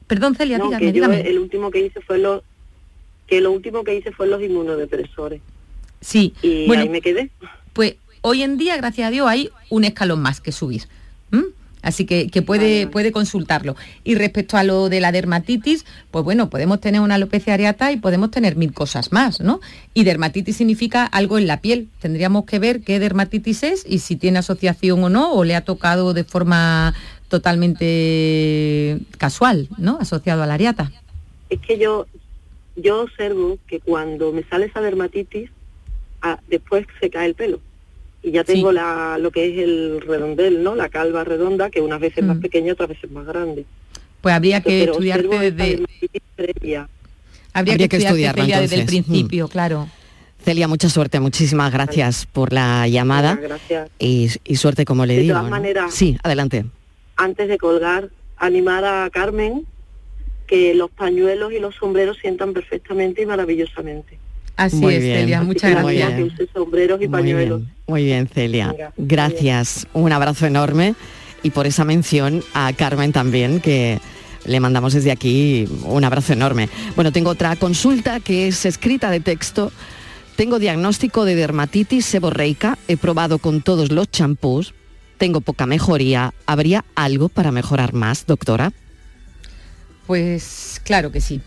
[0.07, 2.43] Perdón, Celia, dígame, el último que hice fue lo
[3.27, 5.43] que lo último que hice fue los inmunodepresores.
[6.07, 6.35] Sí.
[6.41, 7.31] Y ahí me quedé.
[7.73, 10.83] Pues hoy en día, gracias a Dios, hay un escalón más que subir.
[11.83, 13.77] Así que, puede, puede consultarlo.
[14.03, 17.97] Y respecto a lo de la dermatitis, pues bueno, podemos tener una alopecia areata y
[17.97, 19.61] podemos tener mil cosas más, ¿no?
[19.95, 21.89] Y dermatitis significa algo en la piel.
[22.01, 25.61] Tendríamos que ver qué dermatitis es y si tiene asociación o no, o le ha
[25.61, 26.93] tocado de forma
[27.29, 29.99] totalmente casual, ¿no?
[30.01, 30.91] Asociado a la areata.
[31.51, 32.07] Es que yo,
[32.75, 35.51] yo observo que cuando me sale esa dermatitis,
[36.33, 37.61] ah, después se cae el pelo.
[38.23, 40.75] Y ya tengo la, lo que es el redondel, ¿no?
[40.75, 42.41] La calva redonda, que unas veces más mm.
[42.41, 43.65] pequeña, otras veces más grande.
[44.21, 45.85] Pues habría que estudiarte desde...
[47.53, 49.49] Habría, que, estudiarlo desde el principio, mm.
[49.49, 49.89] claro.
[50.45, 53.37] Celia, mucha suerte, muchísimas gracias por la llamada.
[53.37, 53.91] gracias.
[53.99, 55.35] Y, suerte, como le de digo.
[55.35, 56.67] De todas maneras, sí, adelante.
[57.17, 59.67] Antes de colgar, animar a Carmen
[60.47, 64.19] que los pañuelos y los sombreros sientan perfectamente y maravillosamente.
[64.57, 66.33] Así es, Celia, muchas gracias.
[66.53, 67.63] sombreros y pañuelos.
[67.87, 68.75] Muy bien, Celia.
[68.97, 69.87] gracias.
[69.93, 70.95] Un abrazo enorme
[71.43, 74.01] y por esa mención a Carmen también, que
[74.47, 76.69] le mandamos desde aquí un abrazo enorme.
[76.95, 79.73] Bueno, tengo otra consulta que es escrita de texto.
[80.37, 84.75] Tengo diagnóstico de dermatitis seborreica, he probado con todos los champús,
[85.19, 86.35] tengo poca mejoría.
[86.47, 88.73] ¿Habría algo para mejorar más, doctora?
[90.07, 91.41] Pues claro que sí.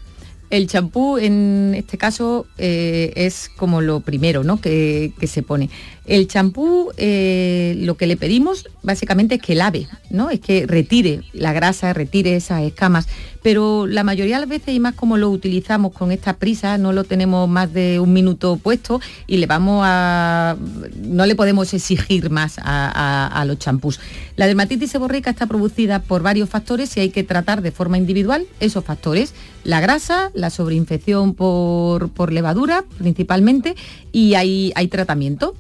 [0.49, 4.59] El champú en este caso eh, es como lo primero ¿no?
[4.59, 5.69] que, se pone.
[6.09, 10.31] El champú eh, lo que le pedimos básicamente es que lave, ¿no?
[10.31, 13.07] es que retire la grasa, retire esas escamas,
[13.43, 16.93] pero la mayoría de las veces y más como lo utilizamos con esta prisa, no
[16.93, 20.57] lo tenemos más de un minuto puesto y le vamos a...
[21.03, 23.99] no le podemos exigir más a, los champús.
[24.35, 28.47] La dermatitis seborreica está producida por varios factores y hay que tratar de forma individual
[28.59, 33.75] esos factores, la grasa, la sobreinfección por, por levadura principalmente
[34.11, 35.55] y hay, hay tratamiento.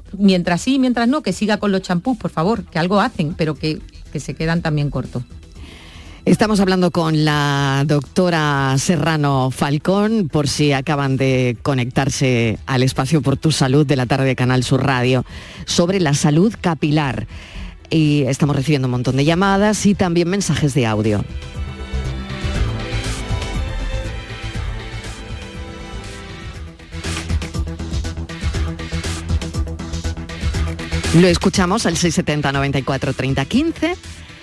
[0.57, 3.79] Sí, mientras no, que siga con los champús, por favor, que algo hacen, pero que,
[4.17, 5.23] se quedan también cortos.
[6.25, 13.37] Estamos hablando con la doctora Serrano Falcón, por si acaban de conectarse al espacio por
[13.37, 15.25] tu salud de la tarde de Canal Sur Radio,
[15.65, 17.27] sobre la salud capilar.
[17.89, 21.23] Y estamos recibiendo un montón de llamadas y también mensajes de audio.
[31.15, 33.95] Lo escuchamos al 670 94 30 15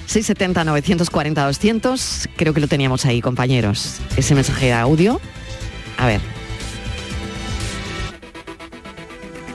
[0.07, 2.29] 670 940 200.
[2.37, 3.99] Creo que lo teníamos ahí, compañeros.
[4.17, 5.21] Ese mensaje de audio.
[5.97, 6.21] A ver.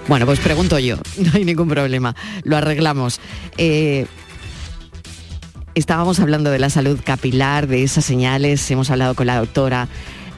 [0.08, 3.20] Bueno, pues pregunto yo, no hay ningún problema, lo arreglamos.
[3.58, 4.08] Eh,
[5.76, 9.88] estábamos hablando de la salud capilar, de esas señales, hemos hablado con la doctora,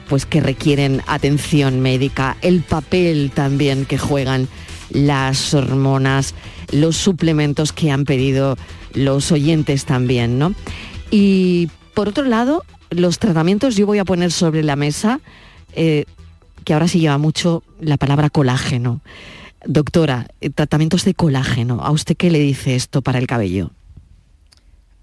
[0.08, 4.48] pues que requieren atención médica, el papel también que juegan
[4.90, 6.34] las hormonas,
[6.72, 8.56] los suplementos que han pedido
[8.92, 10.54] los oyentes también, ¿no?
[11.10, 15.20] Y por otro lado, los tratamientos yo voy a poner sobre la mesa,
[15.74, 16.04] eh,
[16.64, 19.00] que ahora se lleva mucho la palabra colágeno.
[19.66, 23.70] Doctora, eh, tratamientos de colágeno, ¿a usted qué le dice esto para el cabello?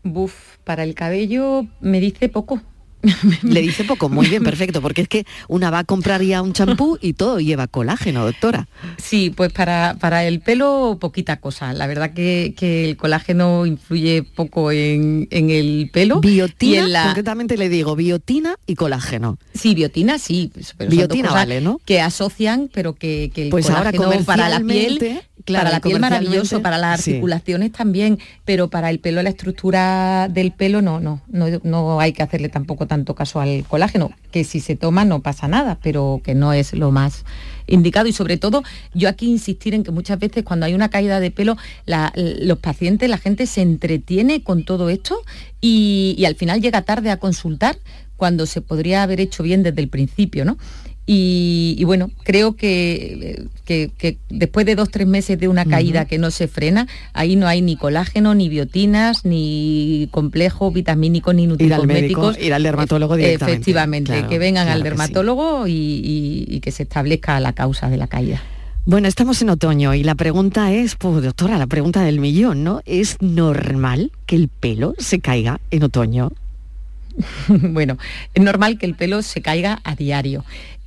[0.04, 2.62] Buf, para el cabello me dice poco,
[3.44, 6.54] le dice poco, muy bien, perfecto, porque es que una va a comprar ya un
[6.54, 8.68] champú y todo lleva colágeno, doctora.
[8.98, 11.74] Sí, pues para, para el pelo poquita cosa.
[11.74, 16.22] La verdad que, el colágeno influye poco en, el pelo.
[16.22, 19.38] Biotina, concretamente le digo, biotina y colágeno.
[19.54, 20.52] Sí, biotina sí.
[20.90, 21.80] biotina vale, ¿no?
[21.86, 25.00] Que asocian, pero que, el pues colágeno para la piel
[25.46, 30.52] para la piel maravilloso, para las articulaciones también, pero para el pelo, la estructura del
[30.52, 34.60] pelo no, no, no, no hay que hacerle tampoco tanto caso al colágeno, que si
[34.60, 37.26] se toma no pasa nada, pero que no es lo más
[37.68, 38.64] indicado y sobre todo
[38.94, 43.10] yo aquí insistir en que muchas veces cuando hay una caída de pelo los pacientes,
[43.10, 45.22] la gente se entretiene con todo esto
[45.62, 47.78] y, y, al final llega tarde a consultar
[48.18, 50.58] cuando se podría haber hecho bien desde el principio, ¿no?
[51.06, 53.48] Y, bueno, creo que,
[54.30, 57.62] después de dos, tres meses de una caída que no se frena, ahí no hay
[57.62, 62.38] ni colágeno, ni biotinas, ni complejos vitamínicos, ni nutricosméticos.
[62.40, 63.54] Ir al dermatólogo directamente.
[63.54, 68.42] Efectivamente, que vengan al dermatólogo y, que se establezca la causa de la caída.
[68.86, 72.82] Bueno, estamos en otoño y la pregunta es, pues doctora, la pregunta del millón, ¿no?
[72.86, 76.32] ¿Es normal que el pelo se caiga en otoño?
[77.48, 77.98] bueno,
[78.34, 80.44] es normal que el pelo se caiga a diario.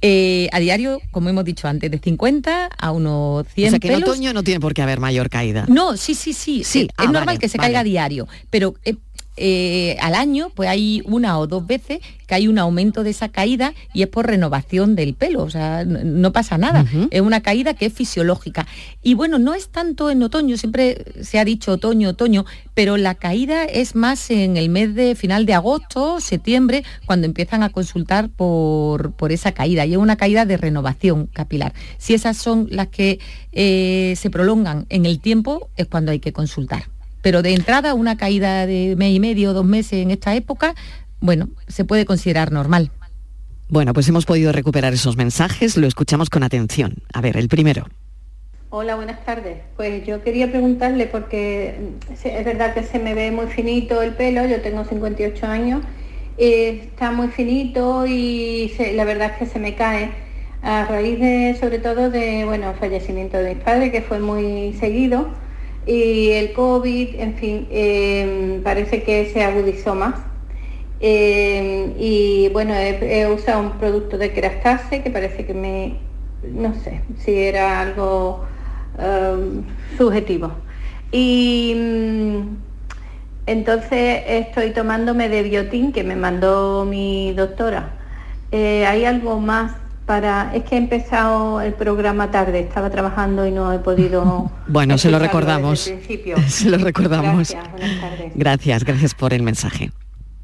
[0.07, 3.89] Eh, a diario, como hemos dicho antes, de 50 a unos 100 O sea que
[3.89, 5.65] en otoño no tiene por qué haber mayor caída.
[5.67, 6.63] No, sí, sí, sí.
[6.63, 6.83] sí.
[6.83, 8.97] es ah, normal que se caiga a diario, pero eh,
[9.37, 13.29] eh, al año, pues hay una o dos veces que hay un aumento de esa
[13.29, 17.75] caída y es por renovación del pelo, o sea, no, pasa nada, es una caída
[17.75, 18.67] que es fisiológica.
[19.03, 23.15] Y bueno, no es tanto en otoño, siempre se ha dicho otoño, otoño, pero la
[23.15, 28.31] caída es más en el mes de final de agosto, septiembre, cuando empiezan a consultar
[28.31, 31.75] por, por esa caída, y es una caída de renovación capilar.
[31.99, 33.19] Si esas son las que
[33.53, 36.94] eh, se prolongan en el tiempo, es cuando hay que consultar.
[37.25, 40.75] Pero de entrada, una caída de mes y medio, dos meses en esta época,
[41.21, 42.91] bueno, se puede considerar normal.
[43.71, 46.97] Bueno, pues hemos podido recuperar esos mensajes, lo escuchamos con atención.
[47.15, 47.87] A ver, el primero.
[48.69, 49.57] Hola, buenas tardes.
[49.75, 54.45] Pues yo quería preguntarle, porque es verdad que se me ve muy finito el pelo,
[54.45, 55.81] yo tengo 58 años,
[56.37, 60.11] está muy finito y la verdad es que se me cae
[60.61, 65.43] a raíz de, sobre todo, de, bueno, fallecimiento de mis padres, que fue muy seguido
[65.87, 70.15] y el COVID, en fin, em, parece que se agudizó más.
[71.01, 75.99] Em, y bueno, he, usado un producto de kerastase que parece que me,
[76.43, 78.45] no sé, si era algo
[78.99, 79.65] em,
[79.99, 80.53] subjetivo.
[81.13, 82.57] Y mm,
[83.47, 87.93] entonces estoy tomándome de biotín que me mandó mi doctora.
[88.53, 89.73] Eh, ¿Hay algo más
[90.07, 94.99] para es que he empezado el programa tarde, estaba trabajando y no he podido Bueno,
[94.99, 95.81] se lo recordamos.
[96.49, 97.51] Se lo recordamos.
[97.51, 98.33] Gracias, buenas tardes.
[98.35, 99.91] Gracias, gracias por el mensaje.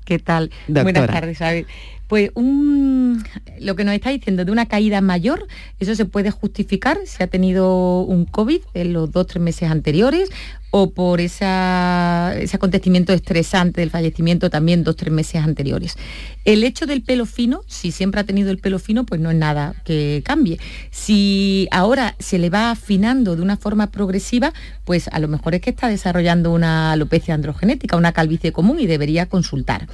[0.04, 0.50] ¿Qué tal?
[0.68, 1.40] Buenas tardes,
[2.10, 5.46] Pues lo que nos está diciendo de una caída mayor,
[5.78, 10.28] eso se puede justificar si ha tenido un COVID en los dos tres meses anteriores
[10.72, 15.96] o por ese acontecimiento estresante del fallecimiento también dos tres meses anteriores.
[16.44, 19.36] El hecho del pelo fino, si siempre ha tenido el pelo fino, pues no es
[19.36, 20.58] nada que cambie.
[20.90, 24.52] Si ahora se le va afinando de una forma progresiva,
[24.84, 28.86] pues a lo mejor es que está desarrollando una alopecia androgenética, una calvicie común y
[28.86, 29.86] debería consultar.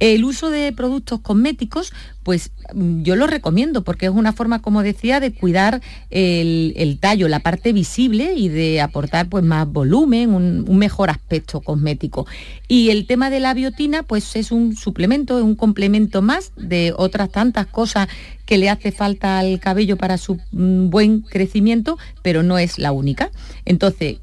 [0.00, 1.92] El uso de productos cosméticos,
[2.24, 5.80] pues mm, yo lo recomiendo porque es una forma, como decía, de cuidar
[6.10, 11.60] el, tallo, la parte visible y de aportar pues más volumen, un, un, mejor aspecto
[11.60, 12.26] cosmético.
[12.66, 16.92] Y el tema de la biotina, pues es un suplemento, es un complemento más de
[16.96, 18.08] otras tantas cosas
[18.46, 22.92] que le hace falta al cabello para su mm, buen crecimiento, pero no es la
[22.92, 23.30] única.
[23.64, 24.18] Entonces,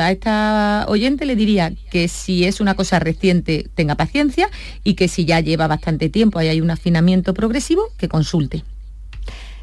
[0.00, 4.48] a esta oyente le diría que si es una cosa reciente tenga paciencia
[4.82, 8.64] y que si ya lleva bastante tiempo y hay un afinamiento progresivo, que consulte.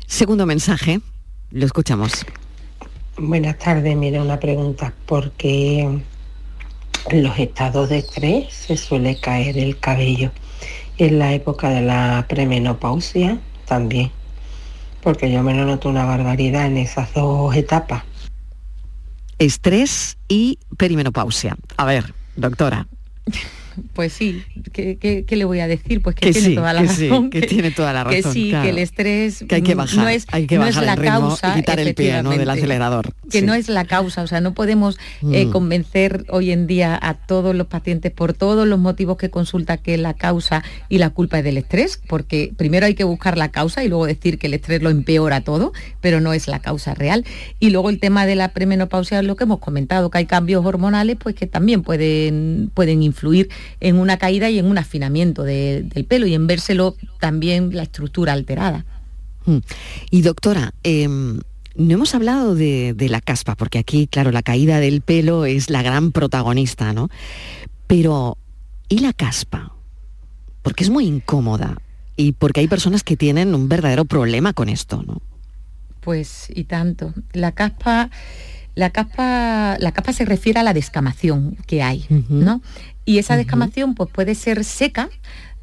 [0.06, 1.02] Segundo mensaje,
[1.52, 2.26] lo escuchamos.
[3.18, 9.80] Buenas tardes, mire una pregunta, porque en los estados de estrés se suele caer el
[9.80, 10.32] cabello.
[10.98, 14.12] En la época de la premenopausia también,
[15.02, 18.04] porque yo me lo noto una barbaridad en esas dos etapas
[19.40, 21.58] estrés y perimenopausia.
[21.78, 22.88] A ver, doctora.
[23.94, 26.02] Pues sí, ¿qué, le voy a decir?
[26.02, 27.30] Pues que, tiene toda la razón.
[27.30, 28.22] que, tiene toda la razón.
[28.22, 30.98] Que sí, que el estrés que hay que bajar, no es, hay que bajar la
[30.98, 33.14] causa, y quitar el pie del acelerador.
[33.30, 34.98] Que no es la causa, o sea, no podemos
[35.32, 35.52] eh, mm.
[35.52, 39.98] convencer hoy en día a todos los pacientes por todos los motivos que consulta que
[39.98, 43.84] la causa y la culpa es del estrés, porque primero hay que buscar la causa
[43.84, 47.26] y luego decir que el estrés lo empeora todo, pero no es la causa real.
[47.60, 50.66] Y luego el tema de la premenopausia es lo que hemos comentado, que hay cambios
[50.66, 53.50] hormonales pues que también pueden, pueden influir
[53.80, 58.34] en una caída y en un afinamiento del pelo y en vérselo también la estructura
[58.34, 58.86] alterada.
[59.46, 59.60] Hmm.
[60.10, 61.40] Y doctora, em,
[61.76, 65.82] no hemos hablado de, la caspa, porque aquí, claro, la caída del pelo es la
[65.82, 67.10] gran protagonista, ¿no?
[67.88, 68.38] Pero,
[68.90, 69.74] ¿y la caspa?
[70.62, 71.78] Porque es muy incómoda
[72.16, 75.22] y porque hay personas que tienen un verdadero problema con esto, ¿no?
[76.00, 77.14] Pues y tanto.
[77.34, 78.10] La caspa,
[78.76, 82.62] la caspa, la caspa se refiere a la descamación que hay, ¿no?
[83.06, 85.10] Y esa descamación pues, puede ser seca,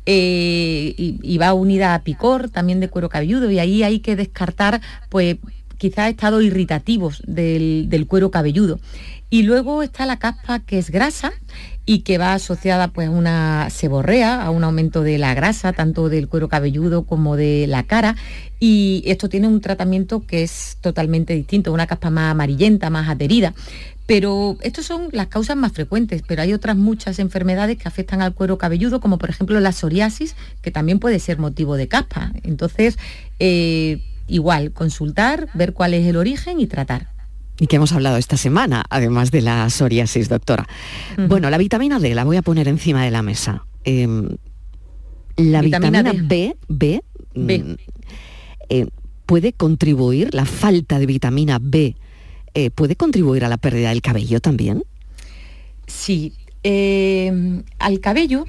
[0.05, 4.81] eh, y, va unida a picor también de cuero cabelludo y ahí hay que descartar
[5.11, 5.37] pues
[5.79, 8.81] quizás estados irritativos del, del, cuero cabelludo.
[9.31, 11.33] Y luego está la caspa que es grasa
[11.85, 16.09] y que va asociada pues a una seborrea, a un aumento de la grasa, tanto
[16.09, 18.17] del cuero cabelludo como de la cara.
[18.61, 23.55] Y esto tiene un tratamiento que es totalmente distinto, una caspa más amarillenta, más adherida.
[24.07, 28.35] Pero estas son las causas más frecuentes, pero hay otras muchas enfermedades que afectan al
[28.35, 32.33] cuero cabelludo, como por ejemplo la psoriasis, que también puede ser motivo de caspa.
[32.43, 32.99] Entonces,
[33.39, 37.09] eh, igual, consultar, ver cuál es el origen y tratar.
[37.59, 40.67] Y que hemos hablado esta semana, además de la psoriasis, doctora.
[41.29, 43.67] Bueno, la vitamina D la voy a poner encima de la mesa.
[43.85, 44.37] Em,
[45.37, 47.03] la vitamina, B, B,
[47.35, 47.75] mm,
[48.69, 48.87] eh,
[49.27, 51.97] puede contribuir, la falta de vitamina B
[52.55, 54.85] eh, puede contribuir a la pérdida del cabello también.
[55.87, 58.45] Sí, em, al cabello,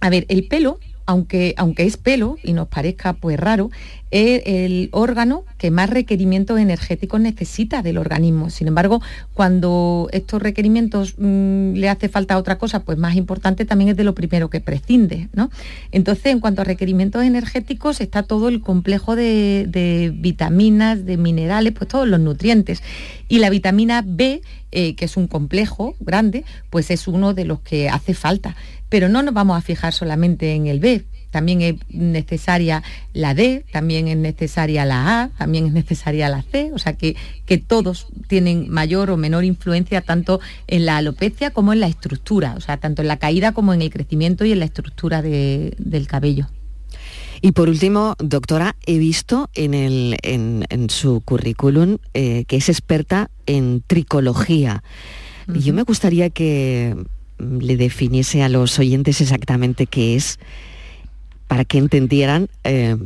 [0.00, 3.70] a ver, el pelo aunque, aunque es pelo y nos parezca pues raro,
[4.10, 8.50] es el órgano que más requerimientos energéticos necesita del organismo.
[8.50, 9.00] Sin embargo,
[9.32, 14.04] cuando estos requerimientos mm, le hace falta otra cosa, pues más importante también es de
[14.04, 15.30] lo primero que prescinde.
[15.32, 15.50] ¿no?
[15.92, 21.72] Entonces, en cuanto a requerimientos energéticos, está todo el complejo de, de vitaminas, de minerales,
[21.72, 22.82] pues todos los nutrientes.
[23.28, 27.60] Y la vitamina B, eh, que es un complejo grande, pues es uno de los
[27.60, 28.56] que hace falta.
[28.88, 33.64] Pero no nos vamos a fijar solamente en el B, también es necesaria la D,
[33.70, 38.08] también es necesaria la A, también es necesaria la C, o sea que, que todos
[38.28, 42.78] tienen mayor o menor influencia tanto en la alopecia como en la estructura, o sea,
[42.78, 46.46] tanto en la caída como en el crecimiento y en la estructura del cabello.
[47.40, 53.30] Y por último, doctora, he visto en, el, en, su currículum eh, que es experta
[53.46, 54.82] en tricología.
[55.54, 56.94] Y yo me gustaría que
[57.38, 60.38] le definiese a los oyentes exactamente qué es,
[61.46, 62.96] para que entendieran eh,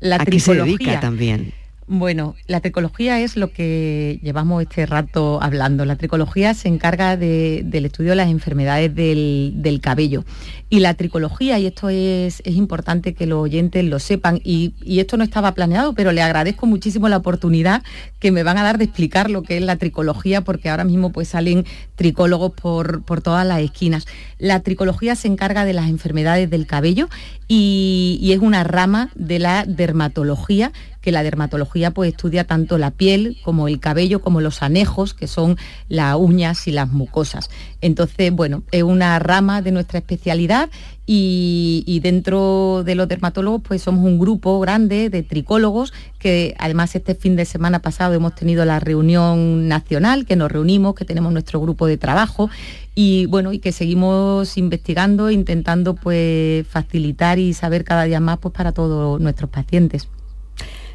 [0.00, 1.52] la a qué se dedica también.
[1.94, 5.84] Bueno, la tricología es lo que llevamos este rato hablando.
[5.84, 10.24] La tricología se encarga del estudio de las enfermedades del, cabello.
[10.70, 15.24] Y la tricología, y esto es, importante que los oyentes lo sepan, y, esto no
[15.24, 17.82] estaba planeado, pero le agradezco muchísimo la oportunidad
[18.20, 21.12] que me van a dar de explicar lo que es la tricología, porque ahora mismo
[21.12, 24.06] pues salen tricólogos por, por todas las esquinas.
[24.42, 27.08] La tricología se encarga de las enfermedades del cabello
[27.46, 32.90] y, y es una rama de la dermatología que la dermatología pues estudia tanto la
[32.90, 37.50] piel como el cabello, como los anejos, que son las uñas y las mucosas.
[37.80, 40.70] Entonces, bueno, es una rama de nuestra especialidad
[41.04, 47.14] y, dentro de los dermatólogos pues somos un grupo grande de tricólogos que además este
[47.14, 51.60] fin de semana pasado hemos tenido la reunión nacional, que nos reunimos, que tenemos nuestro
[51.60, 52.50] grupo de trabajo
[52.94, 58.54] y bueno, y que seguimos investigando, intentando pues facilitar y saber cada día más pues
[58.54, 60.08] para todos nuestros pacientes.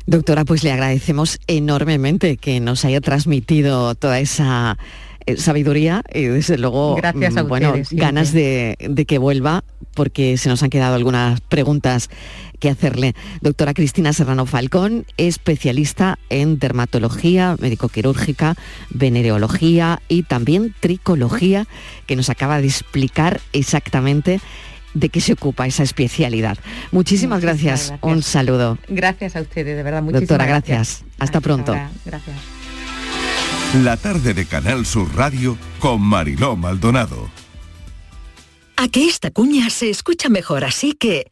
[0.05, 4.77] Doctora, pues le agradecemos enormemente que nos haya transmitido toda esa
[5.25, 10.37] eh, sabiduría y desde luego Gracias a mm, bueno, ganas de, de, que vuelva porque
[10.37, 12.09] se nos han quedado algunas preguntas
[12.59, 13.15] que hacerle.
[13.41, 18.55] Doctora Cristina Serrano Falcón, especialista en dermatología médico-quirúrgica,
[18.89, 21.67] venereología y también tricología,
[22.05, 24.39] que nos acaba de explicar exactamente
[24.93, 26.57] de qué se ocupa esa especialidad.
[26.91, 27.93] Muchísimas, gracias.
[28.01, 28.77] Un saludo.
[28.87, 30.01] Gracias a ustedes, de verdad.
[30.01, 31.03] Muchísimas Doctora, gracias.
[31.19, 31.73] Hasta, pronto.
[32.05, 32.35] Gracias.
[33.83, 37.29] La tarde de Canal Sur Radio con Mariló Maldonado.
[38.77, 41.31] A que esta cuña se escucha mejor así que...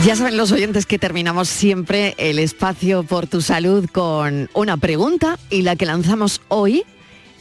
[0.00, 5.38] Ya saben los oyentes que terminamos siempre el espacio por tu salud con una pregunta
[5.48, 6.82] y la que lanzamos hoy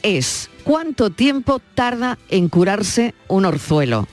[0.04, 4.08] es ¿cuánto tiempo tarda en curarse un orzuelo?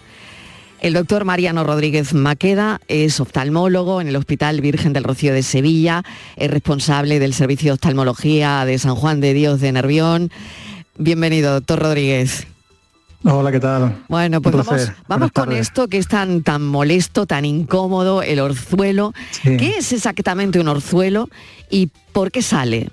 [0.80, 6.02] El doctor Mariano Rodríguez Maqueda es oftalmólogo en el Hospital Virgen del Rocío de Sevilla,
[6.36, 10.30] es responsable del Servicio de Oftalmología de San Juan de Dios de Nervión.
[10.96, 12.46] Bienvenido, doctor Rodríguez.
[13.24, 14.04] Hola, ¿qué tal?
[14.08, 14.54] Bueno, pues
[15.08, 15.60] vamos, con tardes.
[15.60, 19.12] esto que es tan, tan molesto, tan incómodo, el orzuelo.
[19.30, 19.56] Sí.
[19.56, 21.28] ¿Qué es exactamente un orzuelo
[21.68, 22.90] y por qué sale?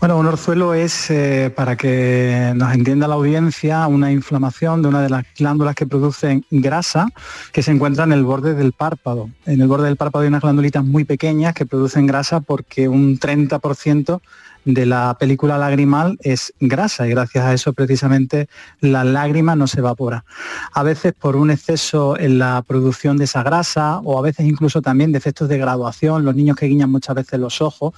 [0.00, 5.00] Bueno, un orzuelo es, eh, para que nos entienda la audiencia, una inflamación de una
[5.00, 7.08] de las glándulas que producen grasa
[7.52, 9.30] que se encuentra en el borde del párpado.
[9.46, 13.18] En el borde del párpado hay unas glandulitas muy pequeñas que producen grasa porque un
[13.18, 14.20] 30%
[14.66, 18.48] de la película lagrimal es grasa y gracias a eso precisamente
[18.80, 20.24] la lágrima no se evapora.
[20.72, 24.82] A veces por un exceso en la producción de esa grasa o a veces incluso
[24.82, 27.94] también de efectos de graduación, los niños que guiñan muchas veces los ojos,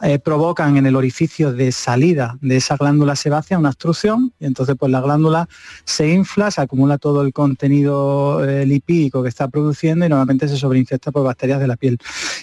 [0.00, 4.76] eh, provocan en el orificio de salida de esa glándula sebácea una obstrucción y entonces
[4.78, 5.48] pues la glándula
[5.84, 10.56] se infla, se acumula todo el contenido eh, lipídico que está produciendo y normalmente se
[10.56, 11.98] sobreinfecta por bacterias de la piel.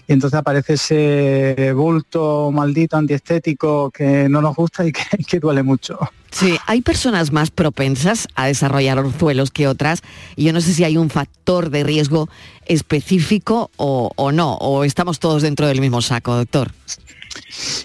[0.06, 4.91] Y entonces aparece ese bulto maldito antiestético que no nos gusta y
[5.28, 5.97] que, duele mucho.
[6.32, 10.01] Sí, hay personas más propensas a desarrollar orzuelos que otras
[10.36, 12.28] y yo no sé si hay un factor de riesgo
[12.66, 16.74] específico o, o no, o estamos todos dentro del mismo saco, doctor.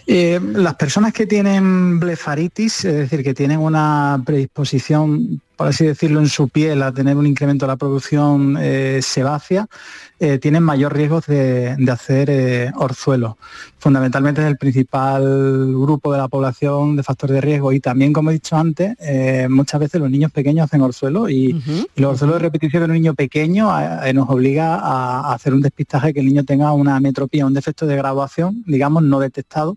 [0.06, 6.20] Eh, las personas que tienen blefaritis, es decir, que tienen una predisposición, por así decirlo,
[6.20, 9.66] en su piel a tener un incremento de la producción eh, sebácea,
[10.18, 13.36] eh, tienen mayor riesgo de, de hacer eh, orzuelo.
[13.78, 15.22] Fundamentalmente es el principal
[15.74, 19.48] grupo de la población de factor de riesgo y también, como he dicho antes, eh,
[19.50, 21.62] muchas veces los niños pequeños hacen orzuelo y,
[21.94, 23.68] y los orzuelos de repetición de un niño pequeño
[24.02, 27.52] eh, nos obliga a, a hacer un despistaje que el niño tenga una ametropía, un
[27.52, 29.76] defecto de graduación, digamos, no detectado,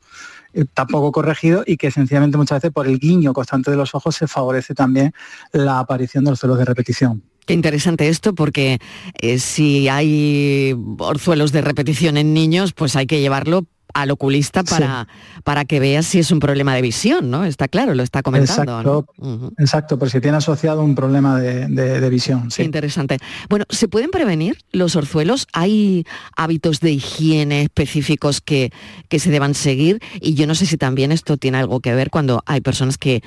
[0.73, 4.27] tampoco corregido y que sencillamente muchas veces por el guiño constante de los ojos se
[4.27, 5.13] favorece también
[5.51, 7.23] la aparición de orzuelos de repetición.
[7.45, 8.79] Qué interesante esto porque
[9.19, 15.07] eh, si hay orzuelos de repetición en niños, pues hay que llevarlo al oculista para,
[15.43, 17.45] para que veas si es un problema de visión, ¿no?
[17.45, 18.79] Está claro, lo está comentando.
[18.81, 19.51] Exacto, ¿no?
[19.57, 22.49] exacto, por si tiene asociado un problema de, de- de visión.
[22.55, 23.17] Qué interesante.
[23.49, 25.47] Bueno, ¿se pueden prevenir los orzuelos?
[25.53, 28.71] ¿Hay hábitos de higiene específicos que,
[29.09, 29.99] que se deban seguir?
[30.21, 33.21] Y yo no sé si también esto tiene algo que ver cuando hay personas que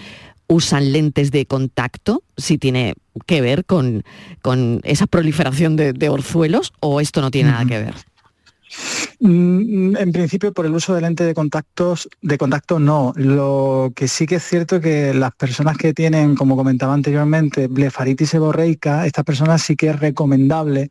[0.49, 2.95] usan lentes de contacto, si tiene
[3.27, 4.05] que ver con,
[4.43, 7.95] con esa proliferación de, de orzuelos o esto no tiene nada que ver.
[9.19, 13.13] Mm, En principio, por el uso de lente de contactos, de contacto no.
[13.17, 18.31] Lo que sí que es cierto que las personas que tienen, como comentaba anteriormente, blefaritis
[18.31, 20.91] seborreica, estas personas sí que es recomendable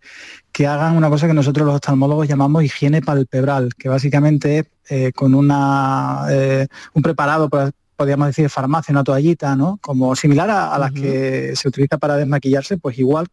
[0.51, 5.11] que hagan una cosa que nosotros los oftalmólogos llamamos higiene palpebral, que básicamente es eh,
[5.13, 9.79] con una, eh, un preparado, por, podríamos decir, farmacia, una toallita, ¿no?
[9.81, 13.27] Como similar a, las que se utiliza para desmaquillarse, pues igual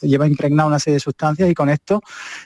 [0.00, 2.00] lleva impregnada una serie de sustancias y con esto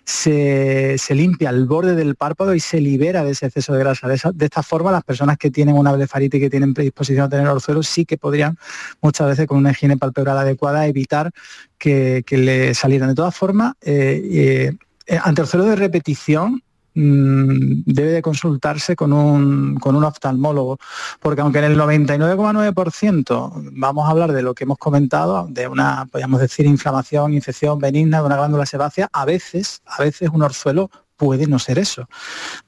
[0.05, 4.09] se, limpia el borde del párpado y se libera de ese exceso de grasa.
[4.09, 7.47] De, esta forma, las personas que tienen una blefaritis y que tienen predisposición a tener
[7.49, 8.57] orzuelos sí que podrían
[9.01, 11.31] muchas veces con una higiene palpebral adecuada evitar
[11.77, 13.09] que, le salieran.
[13.09, 16.63] De todas formas, eh, eh, ante orzuelos de repetición,
[17.01, 20.79] Mm, debe de consultarse con un, con un oftalmólogo,
[21.21, 26.07] porque aunque en el 99,9% vamos a hablar de lo que hemos comentado, de una,
[26.07, 30.91] podríamos decir, inflamación, infección benigna de una glándula sebácea, a veces, a veces un orzuelo
[31.17, 32.09] puede no ser eso.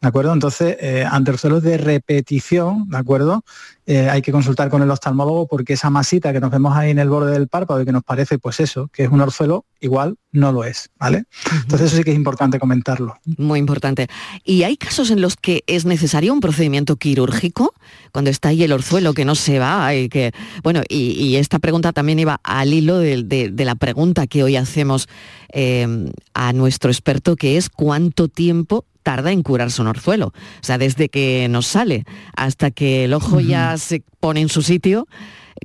[0.01, 0.33] ¿De acuerdo?
[0.33, 3.43] Entonces, eh, ante orzuelos de repetición, ¿de acuerdo?
[3.91, 7.01] Eh, hay que consultar con el oftalmólogo porque esa masita que nos vemos ahí en
[7.01, 10.16] el borde del párpado y que nos parece pues eso, que es un orzuelo, igual
[10.30, 11.24] no lo es, ¿vale?
[11.62, 13.16] Entonces eso sí que es importante comentarlo.
[13.36, 14.07] Muy importante.
[14.45, 17.74] ¿Y hay casos en los que es necesario un procedimiento quirúrgico?
[18.12, 20.30] Cuando está ahí el orzuelo que no se va y que...
[20.62, 25.09] Bueno, y, esta pregunta también iba al hilo de, la pregunta que hoy hacemos
[25.53, 30.29] eh, a nuestro experto, que es cuánto tiempo tarda en curarse un orzuelo.
[30.29, 32.05] O sea, desde que nos sale
[32.37, 35.07] hasta que el ojo ya se pone en su sitio,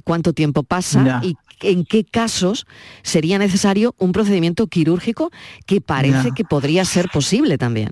[0.04, 2.66] cuánto tiempo pasa y en qué casos
[3.04, 5.32] sería necesario un procedimiento quirúrgico
[5.66, 7.92] que parece que podría ser posible también.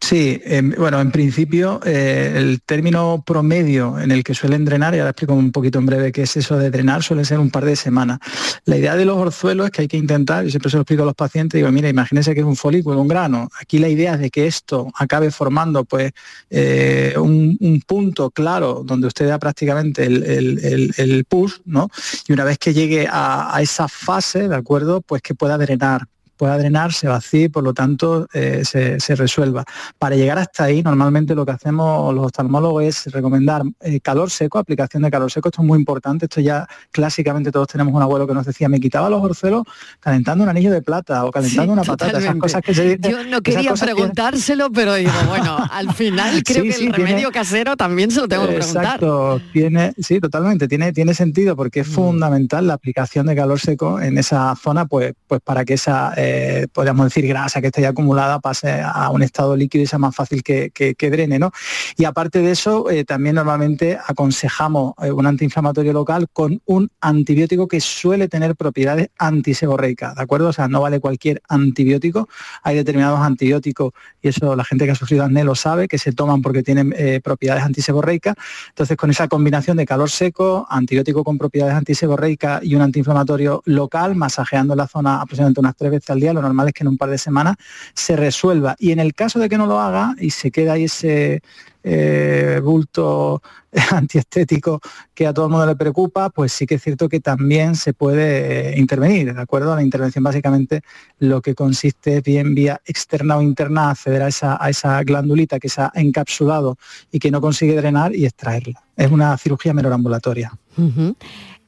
[0.00, 4.98] Sí, em, bueno, en principio eh, el término promedio en el que suelen drenar, y
[4.98, 7.64] ahora explico un poquito en breve qué es eso de drenar, suele ser un par
[7.64, 8.18] de semanas.
[8.64, 11.02] La idea de los orzuelos es que hay que intentar, yo siempre se lo explico
[11.02, 13.48] a los pacientes, digo, mira, imagínense que es un folículo, un grano.
[13.60, 16.12] Aquí la idea es de que esto acabe formando pues
[16.48, 21.88] eh, un, punto claro donde usted da prácticamente el, push, ¿no?
[22.26, 25.00] Y una vez que llegue a, a esa fase, ¿de acuerdo?
[25.00, 26.06] Pues que pueda drenar
[26.38, 29.64] pueda drenar, se vacíe por lo tanto eh, se, resuelva.
[29.98, 34.58] Para llegar hasta ahí, normalmente lo que hacemos los oftalmólogos es recomendar eh, calor seco,
[34.58, 35.48] aplicación de calor seco.
[35.48, 36.26] Esto es muy importante.
[36.26, 39.64] Esto ya clásicamente todos tenemos un abuelo que nos decía, me quitaba los orzuelos
[40.00, 43.40] calentando un anillo de plata o calentando una patata, esas cosas que se Yo no
[43.42, 48.28] quería preguntárselo, pero digo, bueno, al final creo que el remedio casero también se lo
[48.28, 48.84] tengo que preguntar.
[48.84, 51.92] Exacto, tiene, sí, totalmente, tiene, tiene sentido porque es mm.
[51.92, 56.27] fundamental la aplicación de calor seco en esa zona, pues, pues para que esa eh,
[56.28, 59.98] eh, podríamos decir, grasa que esté ya acumulada pase a un estado líquido y sea
[59.98, 61.38] más fácil que, drene.
[61.38, 61.52] ¿no?
[61.96, 67.66] Y aparte de eso, eh, también normalmente aconsejamos eh, un antiinflamatorio local con un antibiótico
[67.66, 70.48] que suele tener propiedades antiseborreicas, ¿de acuerdo?
[70.48, 72.28] O sea, no vale cualquier antibiótico.
[72.62, 76.12] Hay determinados antibióticos, y eso la gente que ha sufrido acné lo sabe, que se
[76.12, 78.34] toman porque tienen propiedades antiseborreicas.
[78.70, 84.14] Entonces, con esa combinación de calor seco, antibiótico con propiedades antiseborreicas y un antiinflamatorio local,
[84.14, 86.98] masajeando la zona aproximadamente unas tres veces al día, lo normal es que en un
[86.98, 87.56] par de semanas
[87.94, 88.76] se resuelva.
[88.78, 91.42] Y en el caso de que no lo haga y se queda ahí ese
[91.84, 93.40] eh, bulto
[93.92, 94.80] antiestético
[95.14, 97.94] que a todo el mundo le preocupa, pues sí que es cierto que también se
[97.94, 99.74] puede eh, intervenir, ¿de acuerdo?
[99.74, 100.82] La intervención básicamente
[101.18, 105.68] lo que consiste bien vía externa o interna acceder a esa, a esa glandulita que
[105.68, 106.76] se ha encapsulado
[107.10, 108.82] y que no consigue drenar y extraerla.
[108.96, 110.52] Es una cirugía menor ambulatoria.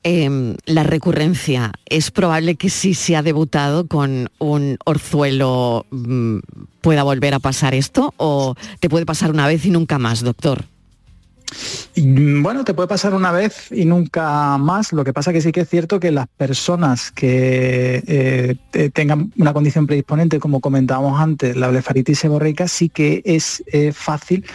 [0.03, 6.39] Em, la recurrencia, ¿es probable que si se ha debutado con un orzuelo mm,
[6.81, 10.65] pueda volver a pasar esto o te puede pasar una vez y nunca más, doctor?
[11.97, 14.95] Mm, bueno, te puede pasar una vez y nunca más.
[14.95, 18.03] Lo que pasa que sí que es cierto que las personas que
[18.73, 23.93] eh, tengan una condición predisponente, como comentábamos antes, la blefaritis seborreica, sí que es eh,
[23.93, 24.47] fácil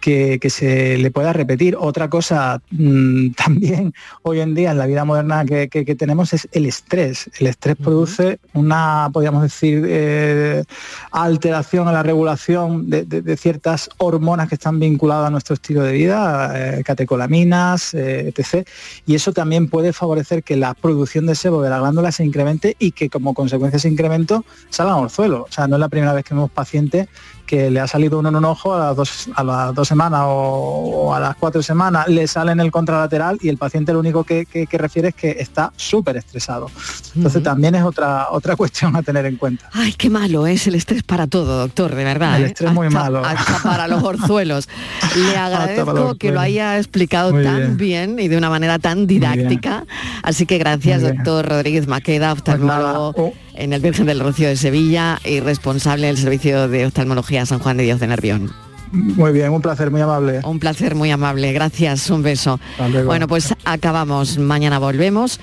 [0.00, 1.76] que, se le pueda repetir.
[1.78, 6.66] Otra cosa mm, también hoy en día en la vida moderna que, tenemos es el
[6.66, 7.30] estrés.
[7.38, 10.64] El estrés produce una, podríamos decir, eh,
[11.10, 16.52] alteración a la regulación de, ciertas hormonas que están vinculadas a nuestro estilo de vida,
[16.54, 18.66] eh, catecolaminas, eh, etc.
[19.06, 22.76] Y eso también puede favorecer que la producción de sebo de la glándula se incremente
[22.78, 25.46] y que como consecuencia de ese incremento salgan al suelo.
[25.48, 27.08] O sea, no es la primera vez que vemos pacientes
[27.50, 30.20] que le ha salido uno en un ojo a las dos, a las dos semanas
[30.24, 34.22] o, a las cuatro semanas, le sale en el contralateral y el paciente lo único
[34.22, 36.70] que, refiere es que está súper estresado.
[37.16, 39.68] Entonces también es otra, otra cuestión a tener en cuenta.
[39.72, 42.36] Ay, qué malo es el estrés para todo, doctor, de verdad.
[42.36, 42.46] El ¿eh?
[42.46, 43.24] estrés es muy malo.
[43.24, 44.68] Hasta para los orzuelos.
[45.16, 48.20] Le agradezco que lo haya explicado tan bien.
[48.20, 49.86] y de una manera tan didáctica.
[50.22, 55.20] Así que gracias, doctor Rodríguez Maqueda, pues oftalmólogo en el Virgen del Rocío de Sevilla
[55.24, 58.50] y responsable del Servicio de Oftalmología San Juan de Dios de Nervión.
[58.92, 60.40] Muy bien, un placer, muy amable.
[60.44, 62.58] Un placer muy amable, gracias, un beso.
[63.04, 65.38] Bueno, pues acabamos, mañana volvemos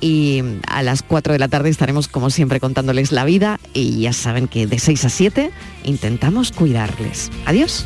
[0.00, 4.12] y a las 4 de la tarde estaremos como siempre contándoles la vida y ya
[4.12, 5.50] saben que de 6 a 7
[5.84, 7.30] intentamos cuidarles.
[7.44, 7.84] Adiós.